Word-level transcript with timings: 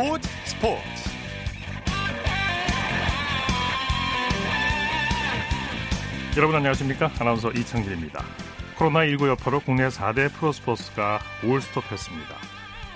스포츠. 0.00 0.28
스포츠 0.46 0.80
여러분 6.38 6.56
안녕하십니까? 6.56 7.10
아나운서 7.18 7.50
이창진입니다. 7.50 8.24
코로나19 8.78 9.28
여파로 9.28 9.60
국내 9.60 9.88
4대 9.88 10.32
프로스포츠가 10.32 11.20
올스톱했습니다. 11.44 12.34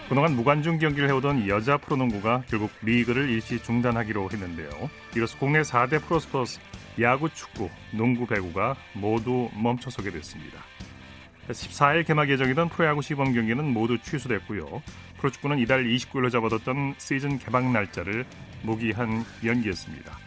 그동안 0.09 0.35
무관중 0.35 0.79
경기를 0.79 1.11
해오던 1.11 1.47
여자 1.47 1.77
프로농구가 1.77 2.45
결국 2.49 2.71
리그를 2.81 3.29
일시 3.29 3.63
중단하기로 3.63 4.31
했는데요. 4.31 4.71
이로써 5.15 5.37
국내 5.37 5.61
4대 5.61 6.03
프로스포츠 6.03 6.59
야구, 7.03 7.29
축구, 7.29 7.69
농구, 7.93 8.27
배구가 8.27 8.77
모두 8.95 9.51
멈춰서게 9.63 10.11
됐습니다 10.11 10.59
14일 11.49 12.07
개막 12.07 12.31
예정이던 12.31 12.71
프로야구 12.71 13.03
시범 13.03 13.33
경기는 13.35 13.65
모두 13.65 13.99
취소됐고요. 13.99 14.83
프로축구는 15.19 15.59
이달 15.59 15.85
29일로 15.85 16.31
잡아뒀던 16.31 16.95
시즌 16.99 17.39
개막 17.39 17.71
날짜를 17.71 18.25
무기한 18.63 19.25
연기했습니다. 19.45 20.19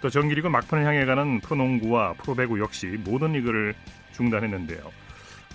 또 0.00 0.10
정기리그 0.10 0.48
막판을 0.48 0.84
향해 0.84 1.04
가는 1.04 1.40
프로농구와 1.40 2.14
프로배구 2.14 2.58
역시 2.60 2.86
모든 3.04 3.32
리그를 3.32 3.74
중단했는데요. 4.12 4.80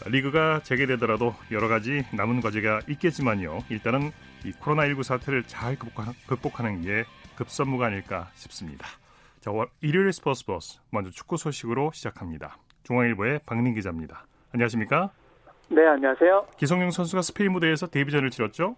리그가 0.05 0.62
재개되더라도 0.63 1.35
여러 1.52 1.68
가지 1.68 2.04
남은 2.13 2.41
과제가 2.41 2.81
있겠지만요. 2.88 3.63
일단은 3.70 4.12
이 4.45 4.52
코로나19 4.52 5.04
사태를 5.04 5.43
잘 5.43 5.77
극복하는 6.27 6.81
게 6.81 7.04
급선무가 7.35 7.88
아닐까 7.88 8.29
싶습니다. 8.35 8.88
자, 9.41 9.52
일요일 9.81 10.13
스포츠 10.13 10.45
버스 10.45 10.79
먼저 10.91 11.09
축구 11.09 11.38
소식으로 11.38 11.91
시작합니다. 11.93 12.57
중앙일보의 12.84 13.41
박린 13.46 13.73
기자입니다. 13.73 14.26
안녕하십니까? 14.58 15.12
네, 15.70 15.86
안녕하세요. 15.86 16.48
기성용 16.58 16.90
선수가 16.90 17.22
스페인 17.22 17.52
무대에서 17.52 17.88
데뷔전을 17.88 18.32
치렀죠? 18.32 18.76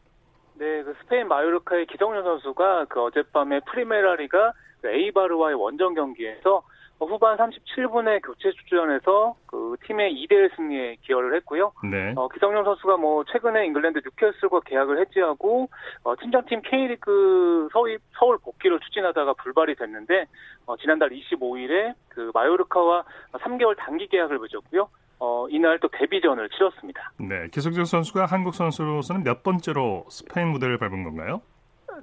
네, 0.56 0.84
그 0.84 0.94
스페인 1.02 1.28
마요르카의 1.30 1.86
기성용 1.88 2.22
선수가 2.22 2.86
그 2.90 3.02
어젯밤에 3.02 3.62
프리메라리가 3.62 4.54
그 4.82 4.88
에이바르와의 4.90 5.56
원정 5.56 5.94
경기에서 5.94 6.64
후반 7.00 7.38
37분에 7.38 8.22
교체 8.22 8.52
출전해서 8.52 9.36
그 9.46 9.78
팀의 9.86 10.14
2대1 10.16 10.54
승리에 10.58 10.98
기여를 11.02 11.34
했고요. 11.38 11.72
네. 11.90 12.14
어, 12.18 12.28
기성용 12.28 12.66
선수가 12.66 12.98
뭐 12.98 13.24
최근에 13.32 13.66
잉글랜드 13.68 14.02
뉴캐슬과 14.04 14.60
계약을 14.66 15.00
해지하고 15.00 15.70
어, 16.04 16.16
친정팀 16.20 16.62
K리그 16.64 17.70
서울, 17.72 18.00
서울 18.18 18.38
복귀를 18.40 18.82
추진하다가 18.82 19.36
불발이 19.36 19.76
됐는데 19.76 20.26
어, 20.66 20.76
지난달 20.76 21.12
25일에 21.12 21.94
그 22.10 22.32
마요르카와 22.34 23.06
3개월 23.32 23.78
단기 23.78 24.08
계약을 24.08 24.40
맺었고요. 24.40 24.90
어, 25.20 25.48
이날 25.50 25.80
또 25.80 25.88
데뷔전을 25.90 26.50
치렀습니다. 26.50 27.12
네, 27.20 27.48
기성용 27.52 27.86
선수가 27.86 28.26
한국 28.26 28.56
선수로서는 28.56 29.24
몇 29.24 29.44
번째로 29.44 30.06
스페인 30.10 30.50
무대를 30.50 30.78
밟은 30.78 31.04
건가요? 31.04 31.42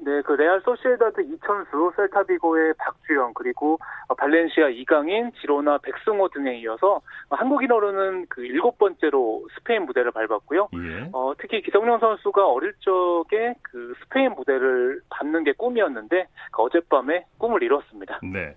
네, 0.01 0.21
그 0.23 0.33
레알 0.33 0.61
소시에다드 0.61 1.23
이천수, 1.23 1.93
셀타비고의 1.97 2.75
박주영, 2.79 3.33
그리고 3.35 3.79
발렌시아 4.19 4.69
이강인, 4.69 5.33
지로나 5.41 5.79
백승호 5.79 6.29
등에 6.29 6.59
이어서 6.61 7.01
한국인으로는 7.31 8.27
그 8.29 8.45
일곱 8.45 8.77
번째로 8.79 9.47
스페인 9.55 9.87
무대를 9.87 10.13
밟았고요. 10.13 10.69
예. 10.75 11.09
어, 11.13 11.33
특히 11.39 11.63
기성용 11.63 11.99
선수가 11.99 12.47
어릴 12.47 12.75
적에 12.81 13.55
그 13.63 13.95
스페인 14.03 14.35
무대를 14.35 15.01
밟는 15.09 15.45
게 15.45 15.53
꿈이었는데 15.53 16.27
그 16.53 16.63
어젯밤에 16.63 17.25
꿈을 17.39 17.63
이뤘습니다. 17.63 18.21
네. 18.23 18.55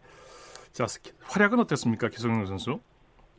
자, 0.72 0.86
활약은 1.24 1.60
어땠습니까, 1.60 2.10
기성용 2.10 2.46
선수? 2.46 2.80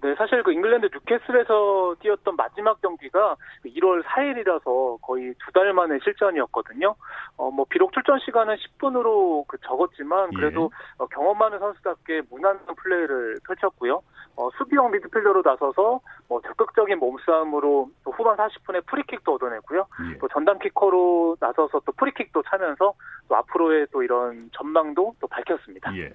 네, 0.02 0.14
사실 0.14 0.42
그 0.42 0.52
잉글랜드 0.52 0.88
뉴캐슬에서 0.92 1.96
뛰었던 2.00 2.34
마지막 2.36 2.80
경기가 2.80 3.36
1월 3.64 4.02
4일이라서 4.04 5.00
거의 5.02 5.34
두 5.44 5.50
달 5.52 5.72
만의 5.74 6.00
실전이었거든요. 6.04 6.94
어, 7.36 7.50
뭐, 7.50 7.66
비록 7.68 7.92
출전 7.92 8.18
시간은 8.20 8.56
10분으로 8.56 9.44
그 9.48 9.58
적었지만, 9.66 10.30
그래도 10.30 10.70
예. 10.72 11.02
어, 11.02 11.06
경험 11.08 11.36
많은 11.38 11.58
선수답게 11.58 12.22
무난한 12.30 12.64
플레이를 12.76 13.36
펼쳤고요. 13.46 14.00
어, 14.36 14.48
수비형 14.56 14.90
미드필더로 14.92 15.42
나서서 15.44 16.00
뭐 16.28 16.40
적극적인 16.42 16.98
몸싸움으로 16.98 17.90
또 18.04 18.10
후반 18.12 18.36
40분에 18.36 18.86
프리킥도 18.86 19.34
얻어내고요. 19.34 19.86
예. 20.14 20.18
또 20.18 20.28
전담 20.28 20.58
키커로 20.60 21.36
나서서 21.40 21.82
또 21.84 21.92
프리킥도 21.92 22.42
차면서 22.48 22.94
또 23.28 23.36
앞으로의 23.36 23.88
또 23.92 24.02
이런 24.02 24.48
전망도 24.54 25.16
또 25.20 25.26
밝혔습니다. 25.26 25.94
예. 25.98 26.12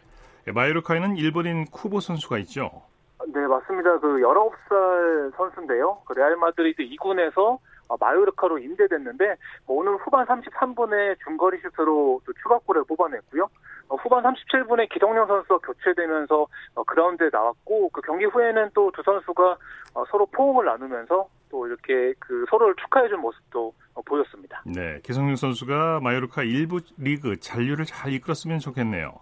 마요르카에는 0.52 1.18
일본인 1.18 1.66
쿠보 1.66 2.00
선수가 2.00 2.38
있죠. 2.40 2.84
네, 3.36 3.46
맞습니다. 3.48 4.00
그 4.00 4.20
19살 4.20 5.36
선수인데요. 5.36 5.98
그 6.06 6.14
레알 6.14 6.38
마드리드 6.38 6.84
2군에서 6.84 7.60
어, 7.90 7.98
마요르카로 8.00 8.58
임대됐는데 8.60 9.36
뭐 9.68 9.80
오늘 9.80 9.98
후반 9.98 10.26
33분에 10.26 11.18
중거리 11.22 11.60
또 12.26 12.34
추가골을 12.42 12.86
뽑아냈고요. 12.86 13.50
어, 13.90 13.96
후반 13.98 14.24
37분에 14.24 14.88
기성용 14.90 15.28
선수가 15.28 15.58
교체되면서 15.68 16.48
어, 16.76 16.84
그라운드에 16.86 17.30
나왔고 17.32 17.90
그 17.90 18.00
경기 18.02 18.24
후에는 18.24 18.70
또 18.74 18.90
두 18.92 19.04
선수가 19.04 19.58
서로 20.10 20.26
포옹을 20.28 20.66
나누면서 20.66 21.28
또 21.50 21.68
이렇게 21.68 22.14
그 22.20 22.46
서로를 22.50 22.74
축하해준 22.76 23.20
모습도 23.20 23.74
보였습니다. 24.06 24.62
네, 24.66 25.00
기성용 25.04 25.36
선수가 25.36 26.00
마요르카 26.02 26.44
일부 26.44 26.80
리그 26.98 27.38
잔류를 27.40 27.84
잘 27.86 28.14
이끌었으면 28.14 28.60
좋겠네요. 28.60 29.14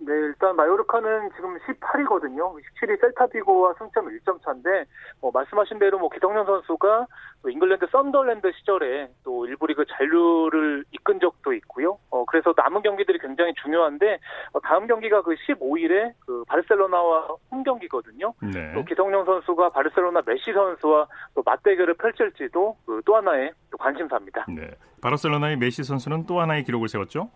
네, 0.00 0.12
일단 0.12 0.54
마요르카는 0.54 1.30
지금 1.34 1.58
18위거든요. 1.58 2.54
17위 2.54 3.00
셀타비고와 3.00 3.74
승점 3.78 4.06
1점 4.06 4.42
차인데, 4.44 4.84
뭐 5.20 5.30
말씀하신 5.32 5.78
대로 5.78 5.98
뭐 5.98 6.08
기성용 6.08 6.46
선수가 6.46 7.06
잉글랜드 7.48 7.86
썬더랜드 7.90 8.52
시절에 8.52 9.10
또 9.24 9.46
일부 9.46 9.66
리그 9.66 9.84
잔류를 9.86 10.84
이끈 10.92 11.18
적도 11.20 11.52
있고요. 11.54 11.98
어, 12.10 12.24
그래서 12.24 12.54
남은 12.56 12.82
경기들이 12.82 13.18
굉장히 13.18 13.52
중요한데, 13.62 14.18
어, 14.52 14.60
다음 14.60 14.86
경기가 14.86 15.22
그 15.22 15.34
15일에 15.34 16.12
그 16.24 16.44
바르셀로나와 16.46 17.28
홈 17.50 17.62
경기거든요. 17.64 18.34
네. 18.42 18.72
또 18.74 18.84
기성용 18.84 19.24
선수가 19.24 19.70
바르셀로나 19.70 20.22
메시 20.24 20.52
선수와 20.52 21.08
또 21.34 21.42
맞대결을 21.44 21.94
펼칠지도 21.94 22.76
그 22.86 22.98
또 23.08 23.16
하나의 23.16 23.52
또 23.70 23.78
관심사입니다. 23.78 24.44
네. 24.48 24.68
바르셀로나의 25.00 25.56
메시 25.56 25.82
선수는 25.82 26.26
또 26.26 26.40
하나의 26.40 26.64
기록을 26.64 26.88
세웠죠? 26.88 27.30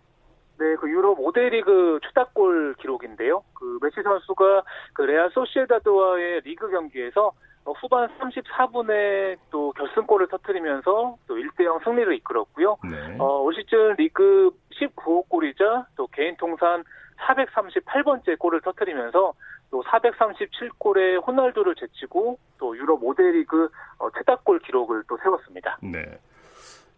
네, 0.59 0.75
그 0.75 0.89
유럽 0.89 1.17
5대 1.17 1.49
리그 1.49 1.99
최다골 2.03 2.75
기록인데요. 2.79 3.43
그 3.53 3.79
메시 3.81 4.01
선수가 4.03 4.63
그 4.93 5.01
레알 5.01 5.29
소시에다드와의 5.31 6.41
리그 6.41 6.69
경기에서 6.69 7.31
후반 7.65 8.09
34분에 8.19 9.37
또 9.49 9.71
결승골을 9.71 10.27
터뜨리면서 10.27 11.17
또 11.27 11.35
1대0 11.35 11.83
승리를 11.83 12.13
이끌었고요. 12.15 12.77
네. 12.83 13.17
어, 13.19 13.41
올 13.41 13.53
시즌 13.55 13.95
리그 13.97 14.51
19호 14.79 15.27
골이자 15.29 15.87
또 15.95 16.07
개인 16.07 16.35
통산 16.37 16.83
438번째 17.17 18.37
골을 18.37 18.61
터뜨리면서 18.61 19.33
또 19.71 19.83
437골의 19.83 21.25
호날두를 21.25 21.75
제치고 21.75 22.37
또 22.59 22.77
유럽 22.77 23.01
5대 23.01 23.31
리그 23.31 23.69
어, 23.97 24.09
최다골 24.11 24.59
기록을 24.59 25.03
또 25.07 25.17
세웠습니다. 25.17 25.77
네. 25.81 26.19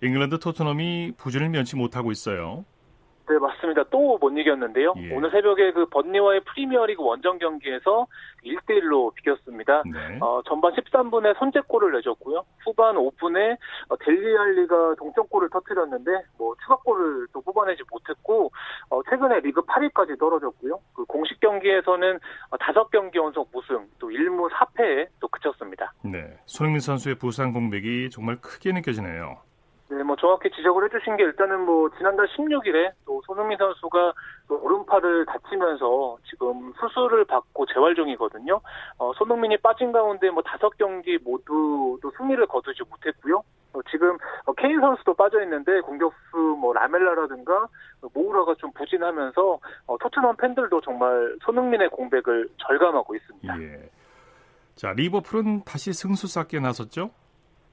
잉글랜드 0.02 0.40
토트넘이 0.40 1.14
부진을 1.18 1.50
면치 1.50 1.76
못하고 1.76 2.12
있어요. 2.12 2.66
네, 3.28 3.40
맞습니다. 3.40 3.84
또 3.86 4.18
못 4.18 4.30
이겼는데요. 4.38 4.94
예. 4.98 5.14
오늘 5.14 5.30
새벽에 5.32 5.72
그 5.72 5.86
번니와의 5.88 6.42
프리미어리그 6.46 7.04
원정 7.04 7.38
경기에서 7.40 8.08
1대1로 8.44 9.14
비겼습니다. 9.16 9.84
네. 9.86 10.18
어, 10.22 10.42
전반 10.48 10.74
13분에 10.74 11.38
선제골을 11.38 11.92
내줬고요. 11.94 12.44
후반 12.64 12.96
5분에 12.96 13.58
어, 13.90 13.98
델리알리가 13.98 14.96
동점골을 14.96 15.50
터뜨렸는데 15.50 16.12
뭐 16.38 16.56
추가골을 16.64 17.28
또 17.34 17.42
뽑아내지 17.42 17.84
못했고 17.92 18.52
어, 18.90 19.02
최근에 19.10 19.40
리그 19.42 19.62
8위까지 19.62 20.20
떨어졌고요. 20.20 20.80
그 20.94 21.06
공식 21.06 21.40
경기에서는 21.40 22.20
어, 22.52 22.58
5경기 22.58 23.16
연속 23.16 23.50
무승, 23.54 23.88
또 24.00 24.10
1무 24.10 24.50
4패에 24.52 25.08
또 25.20 25.28
그쳤습니다. 25.28 25.94
네, 26.04 26.38
손흥민 26.46 26.80
선수의 26.80 27.16
부상 27.16 27.52
공백이 27.54 28.10
정말 28.12 28.38
크게 28.42 28.72
느껴지네요. 28.72 29.38
네, 29.88 30.02
뭐 30.02 30.16
정확히 30.16 30.50
지적을 30.50 30.86
해주신 30.86 31.16
게 31.18 31.24
일단은 31.24 31.62
뭐 31.62 31.90
지난달 31.98 32.28
16일에 32.28 32.92
또 33.06 33.22
손흥민 33.26 33.58
선수가 33.58 34.14
또 34.48 34.60
오른팔을 34.60 35.26
다치면서 35.28 36.18
지금 36.28 36.74
수술을 36.80 37.26
받고 37.26 37.68
재활 37.68 37.94
중이거든요. 37.94 38.60
어, 38.98 39.14
손흥민이 39.14 39.58
빠진 39.58 39.92
가운데 39.92 40.32
뭐 40.32 40.42
다섯 40.42 40.76
경기 40.78 41.20
모두 41.20 42.00
또 42.02 42.12
승리를 42.18 42.44
거두지 42.48 42.82
못했고요. 42.90 43.44
어, 43.74 43.80
지금 43.92 44.18
어, 44.46 44.54
케인 44.54 44.80
선수도 44.80 45.14
빠져 45.14 45.44
있는데 45.44 45.82
공격수 45.82 46.36
뭐 46.60 46.74
라멜라라든가 46.74 47.68
모우라가 48.14 48.56
좀 48.56 48.72
부진하면서 48.72 49.60
어, 49.86 49.98
토트넘 50.00 50.38
팬들도 50.38 50.82
정말 50.82 51.38
손흥민의 51.44 51.90
공백을 51.90 52.50
절감하고 52.58 53.16
있습니다. 53.16 53.62
예. 53.62 53.90
자 54.76 54.94
리버풀은 54.94 55.64
다시 55.64 55.94
승수 55.94 56.28
쌓기에 56.28 56.60
나섰죠? 56.60 57.12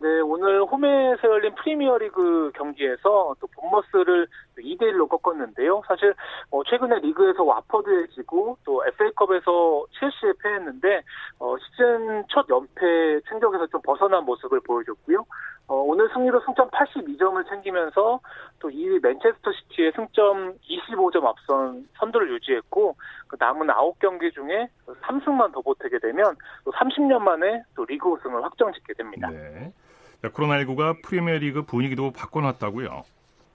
네, 0.03 0.19
오늘 0.19 0.65
홈에서 0.65 1.29
열린 1.29 1.55
프리미어리그 1.55 2.51
경기에서 2.57 3.37
또 3.39 3.47
본머스를 3.55 4.27
2대 4.59 4.81
1로 4.81 5.09
꺾었는데요. 5.09 5.81
사실 5.87 6.13
어, 6.51 6.61
최근에 6.65 6.99
리그에서 6.99 7.45
와퍼드에 7.45 8.09
지고 8.09 8.59
또 8.65 8.85
FA컵에서 8.85 9.87
첼시에 10.01 10.33
패했는데 10.43 11.03
어, 11.39 11.57
시즌 11.57 12.25
첫 12.31 12.47
연패 12.49 13.21
충격에서 13.29 13.69
좀 13.69 13.81
벗어난 13.83 14.25
모습을 14.25 14.59
보여줬고요. 14.67 15.25
어, 15.69 15.77
오늘 15.77 16.09
승리로 16.13 16.41
승점 16.47 16.69
82점을 16.71 17.49
챙기면서 17.49 18.19
또 18.59 18.69
2위 18.69 19.01
맨체스터 19.01 19.53
시티의 19.53 19.93
승점 19.95 20.59
25점 20.69 21.25
앞선 21.25 21.89
선두를 21.99 22.33
유지했고 22.33 22.97
그 23.29 23.37
남은 23.39 23.69
9경기 23.69 24.35
중에 24.35 24.69
3승만 24.87 25.53
더 25.53 25.61
보태게 25.61 26.01
되면 26.01 26.35
또 26.65 26.73
30년 26.73 27.21
만에 27.21 27.63
또 27.77 27.85
리그 27.85 28.09
우승을 28.09 28.43
확정짓게 28.43 28.95
됩니다. 28.95 29.31
네. 29.31 29.73
코로나19가 30.31 31.03
프리미어리그 31.03 31.63
분위기도 31.63 32.11
바꿔놨다고요? 32.13 33.05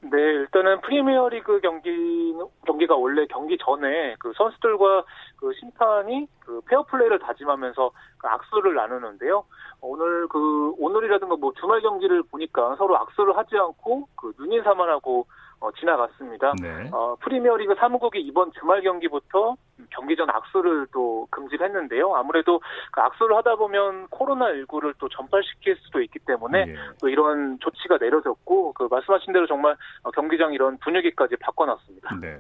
네, 0.02 0.18
일단은 0.18 0.82
프리미어리그 0.82 1.60
경기 1.62 2.34
경기가 2.66 2.96
원래 2.96 3.26
경기 3.26 3.58
전에 3.58 4.16
그 4.20 4.32
선수들과 4.38 5.04
그 5.38 5.52
심판이 5.60 6.28
그 6.40 6.62
페어플레이를 6.62 7.20
다짐하면서 7.20 7.92
그 8.18 8.28
악수를 8.28 8.76
나누는데요. 8.76 9.44
오늘 9.82 10.28
그 10.28 10.74
오늘이라든가 10.78 11.36
뭐 11.36 11.52
주말 11.60 11.82
경기를 11.82 12.24
보니까 12.24 12.76
서로 12.78 12.98
악수를 12.98 13.38
하지 13.38 13.58
않고 13.58 14.08
그 14.16 14.34
눈인사만 14.38 14.88
하고 14.90 15.26
어, 15.60 15.72
지나갔습니다. 15.72 16.54
네. 16.62 16.90
어, 16.92 17.16
프리미어리그 17.20 17.76
사무국이 17.76 18.20
이번 18.20 18.52
주말 18.60 18.82
경기부터 18.82 19.56
경기 19.90 20.16
전 20.16 20.30
악수를 20.30 20.88
또 20.94 21.28
금지를 21.32 21.66
했는데요. 21.68 22.16
아무래도 22.16 22.60
그 22.92 23.02
악수를 23.02 23.36
하다 23.38 23.56
보면 23.56 24.08
코로나19를 24.08 24.94
또 25.00 25.10
전파시킬 25.10 25.76
수도 25.78 26.02
있기 26.02 26.20
때문에 26.20 26.66
예. 26.68 26.76
또 27.02 27.10
이런 27.10 27.58
조치가 27.60 27.98
내려졌고 28.00 28.74
그 28.74 28.88
말씀하신 28.90 29.34
대로 29.34 29.48
정말 29.48 29.76
어, 30.04 30.12
경기장 30.12 30.54
이런 30.54 30.78
분위기까지 30.78 31.36
바꿔놨습니다. 31.38 32.16
네. 32.22 32.38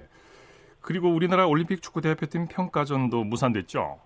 그리고 0.82 1.10
우리나라 1.10 1.48
올림픽 1.48 1.82
축구 1.82 2.02
대표팀 2.02 2.48
평가전도 2.50 3.24
무산됐죠. 3.24 4.00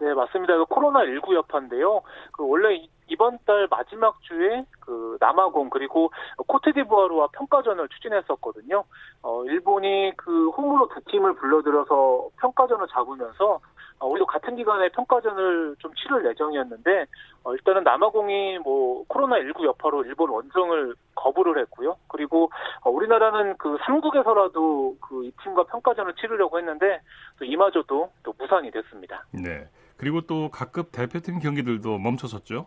네, 0.00 0.14
맞습니다. 0.14 0.56
그 0.56 0.64
코로나19 0.64 1.34
여파인데요. 1.34 2.02
그 2.32 2.48
원래 2.48 2.86
이번 3.08 3.38
달 3.44 3.66
마지막 3.70 4.20
주에 4.22 4.64
그 4.80 5.16
남아공 5.20 5.70
그리고 5.70 6.10
코트디부아르와 6.46 7.28
평가전을 7.32 7.88
추진했었거든요. 7.88 8.84
어, 9.22 9.44
일본이 9.44 10.12
그 10.16 10.50
홈으로 10.50 10.88
두 10.88 11.00
팀을 11.10 11.34
불러들여서 11.34 12.28
평가전을 12.40 12.86
잡으면서 12.88 13.60
어, 13.98 14.06
우리도 14.06 14.24
같은 14.26 14.56
기간에 14.56 14.88
평가전을 14.90 15.76
좀 15.78 15.92
치를 15.94 16.24
예정이었는데 16.30 17.04
어, 17.44 17.52
일단은 17.52 17.84
남아공이 17.84 18.60
뭐 18.60 19.04
코로나19 19.08 19.64
여파로 19.64 20.04
일본 20.04 20.30
원정을 20.30 20.94
거부를 21.14 21.60
했고요. 21.62 21.96
그리고 22.08 22.50
어, 22.82 22.90
우리나라는 22.90 23.56
그 23.58 23.76
3국에서라도 23.76 24.98
그 25.00 25.20
이 25.20 25.32
팀과 25.42 25.64
평가전을 25.64 26.14
치르려고 26.14 26.58
했는데 26.58 27.00
또 27.38 27.44
이마저도 27.44 28.10
또 28.22 28.34
무산이 28.38 28.70
됐습니다. 28.70 29.24
네. 29.32 29.66
그리고 30.00 30.22
또 30.22 30.48
각급 30.50 30.92
대표팀 30.92 31.40
경기들도 31.40 31.98
멈춰섰죠. 31.98 32.66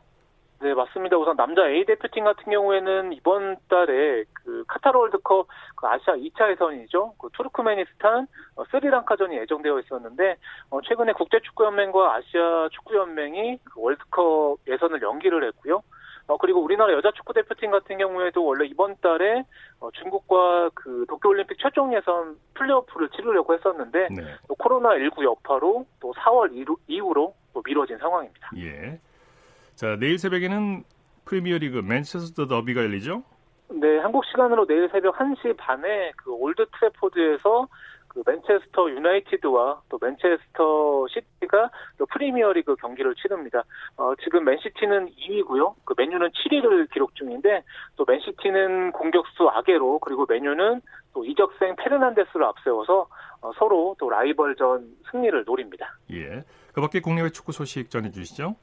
네, 0.62 0.71
맞습니다. 0.75 1.18
우선 1.18 1.35
남자 1.35 1.68
A 1.68 1.83
대표팀 1.83 2.24
같은 2.24 2.44
경우에는 2.44 3.12
이번 3.12 3.57
달에 3.68 4.24
그 4.33 4.63
카타르 4.68 5.00
월드컵 5.00 5.47
그 5.75 5.88
아시아 5.88 6.13
2차 6.13 6.51
예선이죠. 6.51 7.15
그 7.18 7.30
투르크메니스탄, 7.33 8.27
어, 8.56 8.63
스리랑카전이 8.69 9.35
예정되어 9.35 9.80
있었는데 9.80 10.35
어, 10.69 10.80
최근에 10.81 11.13
국제축구연맹과 11.13 12.13
아시아 12.13 12.69
축구연맹이 12.71 13.57
그 13.63 13.81
월드컵 13.81 14.57
예선을 14.68 15.01
연기를 15.01 15.44
했고요. 15.47 15.81
어, 16.27 16.37
그리고 16.37 16.61
우리나라 16.61 16.93
여자 16.93 17.11
축구 17.11 17.33
대표팀 17.33 17.71
같은 17.71 17.97
경우에도 17.97 18.45
원래 18.45 18.65
이번 18.65 18.95
달에 19.01 19.43
어, 19.79 19.89
중국과 19.91 20.69
그 20.73 21.05
도쿄올림픽 21.09 21.57
최종 21.59 21.93
예선 21.93 22.37
플레이오프를 22.53 23.09
치르려고 23.09 23.53
했었는데 23.53 24.07
네. 24.09 24.35
또 24.47 24.55
코로나19 24.55 25.23
여파로 25.23 25.85
또 25.99 26.13
4월 26.13 26.53
이후, 26.53 26.77
이후로 26.87 27.35
또 27.53 27.61
미뤄진 27.65 27.97
상황입니다. 27.97 28.51
예. 28.57 28.99
자, 29.75 29.97
내일 29.99 30.17
새벽에는 30.17 30.83
프리미어리그 31.25 31.79
맨체스터 31.79 32.47
더비가 32.47 32.81
열리죠? 32.83 33.23
네, 33.69 33.97
한국 33.99 34.23
시간으로 34.25 34.65
내일 34.65 34.87
새벽 34.89 35.17
1시 35.17 35.57
반에 35.57 36.11
그 36.15 36.31
올드 36.31 36.65
트래포드에서 36.79 37.67
그 38.13 38.21
맨체스터 38.25 38.89
유나이티드와 38.92 39.81
또 39.89 39.98
맨체스터 40.00 41.07
시티가 41.07 41.71
또 41.98 42.06
프리미어리그 42.06 42.75
경기를 42.75 43.15
치릅니다. 43.15 43.63
어, 43.98 44.13
지금 44.24 44.45
맨시티는 44.45 45.10
2위고요. 45.10 45.75
그 45.83 45.95
맨유는 45.98 46.30
7위를 46.30 46.92
기록 46.92 47.15
중인데 47.15 47.63
또 47.95 48.06
맨시티는 48.07 48.92
공격수 48.92 49.50
아게로 49.50 50.00
그리고 50.00 50.25
맨유는 50.30 50.81
또 51.13 51.25
이적생 51.25 51.75
페르난데스를 51.75 52.44
앞세워서 52.45 53.07
어, 53.42 53.51
서로 53.57 53.95
또 54.00 54.10
라이벌전 54.10 54.95
승리를 55.12 55.44
노립니다. 55.45 55.98
예. 56.12 56.44
그밖에 56.74 57.01
국내외 57.01 57.30
축구 57.30 57.51
소식 57.51 57.89
전해주시죠. 57.89 58.56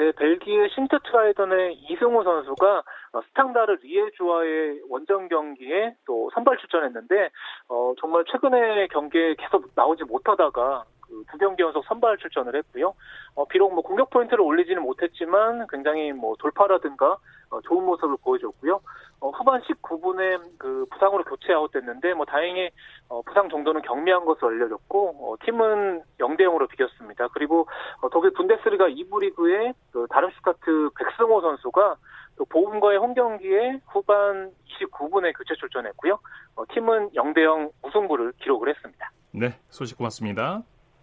네, 0.00 0.12
벨기에 0.12 0.68
신트트라이던의 0.68 1.74
이승우 1.74 2.24
선수가 2.24 2.82
어, 3.12 3.20
스탕다르 3.20 3.76
리에주와의 3.82 4.80
원정 4.88 5.28
경기에 5.28 5.94
또 6.06 6.30
선발 6.32 6.56
출전했는데 6.56 7.28
어, 7.68 7.92
정말 8.00 8.24
최근에 8.24 8.86
경기에 8.86 9.34
계속 9.34 9.70
나오지 9.74 10.04
못하다가 10.04 10.84
그 11.10 11.20
두 11.30 11.38
경기 11.38 11.62
연속 11.62 11.84
선발 11.86 12.18
출전을 12.18 12.54
했고요. 12.56 12.94
어, 13.34 13.44
비록 13.46 13.72
뭐 13.74 13.82
공격 13.82 14.10
포인트를 14.10 14.40
올리지는 14.40 14.82
못했지만 14.82 15.66
굉장히 15.68 16.12
뭐 16.12 16.36
돌파라든가 16.38 17.18
어, 17.50 17.60
좋은 17.62 17.84
모습을 17.84 18.16
보여줬고요. 18.22 18.80
어, 19.20 19.30
후반 19.30 19.60
19분에 19.62 20.40
그 20.58 20.86
부상으로 20.90 21.24
교체 21.24 21.52
아웃됐는데 21.52 22.14
뭐 22.14 22.24
다행히 22.24 22.70
어, 23.08 23.22
부상 23.22 23.48
정도는 23.48 23.82
경미한 23.82 24.24
것으로 24.24 24.48
알려졌고 24.48 25.16
어, 25.20 25.36
팀은 25.44 26.02
0대 26.18 26.40
0으로 26.42 26.68
비겼습니다. 26.68 27.28
그리고 27.28 27.66
어, 28.00 28.08
독일 28.08 28.32
분데스리가 28.32 28.88
2부 28.88 29.20
리그의 29.20 29.74
그 29.92 30.06
다름슈타트 30.10 30.90
백승호 30.96 31.40
선수가 31.40 31.96
또 32.36 32.44
보험과의 32.46 32.98
홈 32.98 33.14
경기에 33.14 33.80
후반 33.86 34.52
29분에 34.66 35.36
교체 35.36 35.54
출전했고요. 35.58 36.18
어, 36.56 36.64
팀은 36.72 37.10
0대 37.10 37.42
0 37.42 37.70
우승부를 37.82 38.32
기록을 38.40 38.70
했습니다. 38.70 39.10
네, 39.32 39.58
소식 39.68 39.98
고맙습니다. 39.98 40.62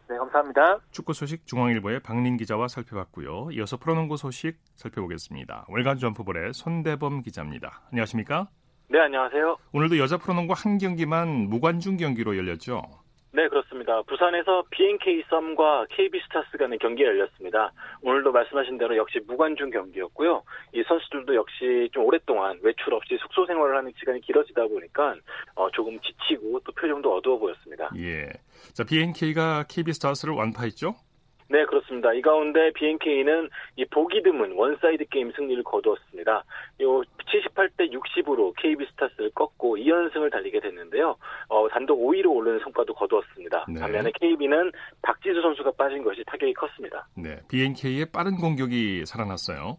네, 0.10 0.18
감사합니다. 0.18 0.80
축구 0.92 1.14
소식 1.14 1.46
중앙일보의 1.46 2.00
박린 2.02 2.38
기자와 2.38 2.70
살펴봤고요. 2.70 3.50
이어서 3.52 3.78
프로농구 3.78 4.16
소식 4.16 4.58
살펴보겠습니다. 4.76 5.66
월간 5.68 5.98
점프볼의 5.98 6.54
손대범 6.54 7.24
기자입니다. 7.24 7.82
안녕하십니까? 7.92 8.48
네, 8.90 9.00
안녕하세요. 9.00 9.58
오늘도 9.74 9.98
여자 9.98 10.18
프로농구 10.18 10.54
한 10.56 10.78
경기만 10.78 11.28
무관중 11.50 11.98
경기로 11.98 12.38
열렸죠? 12.38 12.84
네, 13.32 13.48
그렇습니다. 13.50 14.02
부산에서 14.04 14.64
BNK 14.72 15.24
썸과 15.30 15.88
KB 15.90 16.20
스타스 16.26 16.58
간의 16.58 16.80
경기가 16.80 17.10
열렸습니다. 17.10 17.72
오늘도 18.02 18.32
말씀하신 18.32 18.78
대로 18.78 18.96
역시 18.98 19.20
무관중 19.28 19.70
경기였고요. 19.70 20.44
이 20.74 20.84
선수들도 20.88 21.36
역시 21.36 21.90
좀 21.92 22.06
오랫동안 22.06 22.58
외출 22.64 22.94
없이 22.94 23.18
숙소 23.22 23.46
생활을 23.46 23.78
하는 23.78 23.92
시간이 24.00 24.22
길어지다 24.22 24.68
보니까 24.68 25.16
어, 25.56 25.70
조금 25.72 26.00
지치고 26.00 26.62
또 26.62 26.72
표정도 26.72 27.14
어두워 27.16 27.38
보였습니다. 27.38 27.90
예. 27.98 28.28
자, 28.74 28.84
BNK가 28.84 29.66
KB 29.70 29.94
스타스를 29.94 30.34
완파했죠? 30.34 30.96
네, 31.50 31.66
그렇습니다. 31.66 32.14
이 32.14 32.22
가운데 32.22 32.72
BNK는 32.74 33.50
이 33.78 33.86
보기 33.86 34.22
드문 34.24 34.54
원사이드 34.54 35.06
게임 35.10 35.32
승리를 35.32 35.64
거두었습니다. 35.64 36.44
요 36.82 37.02
78대 37.28 37.92
60으로 37.92 38.54
KB스타스를 38.58 39.32
꺾고 39.32 39.78
2연승을 39.78 40.32
달리게 40.32 40.60
됐는데요. 40.60 41.16
어, 41.50 41.68
단독 41.70 42.00
5위로 42.00 42.32
오르는 42.32 42.60
성과도 42.60 42.94
거두었습니다. 42.94 43.66
네. 43.70 43.80
반면에 43.80 44.12
KB는 44.20 44.72
박지수 45.02 45.42
선수가 45.42 45.72
빠진 45.72 46.04
것이 46.04 46.24
타격이 46.26 46.54
컸습니다. 46.54 47.08
네, 47.16 47.40
BNK의 47.50 48.08
빠른 48.12 48.38
공격이 48.38 49.06
살아났어요. 49.06 49.78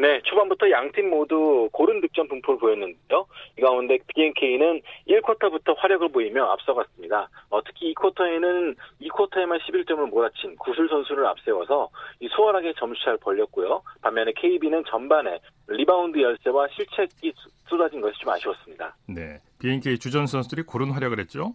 네, 0.00 0.22
초반부터 0.24 0.70
양팀 0.70 1.10
모두 1.10 1.68
고른 1.72 2.00
득점 2.00 2.26
분포를 2.28 2.58
보였는데요. 2.58 3.26
이 3.58 3.60
가운데 3.60 3.98
BNK는 4.06 4.80
1쿼터부터 5.06 5.76
화력을 5.76 6.08
보이며 6.08 6.46
앞서갔습니다. 6.46 7.28
어, 7.50 7.62
특히 7.62 7.92
2쿼터에는 7.92 8.76
2쿼터에만 9.02 9.60
11점을 9.60 10.08
몰아친 10.08 10.56
구슬 10.56 10.88
선수를 10.88 11.26
앞세워서 11.26 11.90
수월하게 12.34 12.72
점수차를 12.78 13.18
벌렸고요. 13.18 13.82
반면에 14.00 14.32
KB는 14.36 14.84
전반에 14.88 15.38
리바운드 15.68 16.18
열세와 16.18 16.68
실책이 16.68 17.34
쏟아진 17.68 18.00
것이 18.00 18.18
좀 18.20 18.30
아쉬웠습니다. 18.30 18.96
네, 19.06 19.38
BNK 19.58 19.98
주전 19.98 20.26
선수들이 20.26 20.62
고른 20.62 20.92
활약을 20.92 21.20
했죠. 21.20 21.54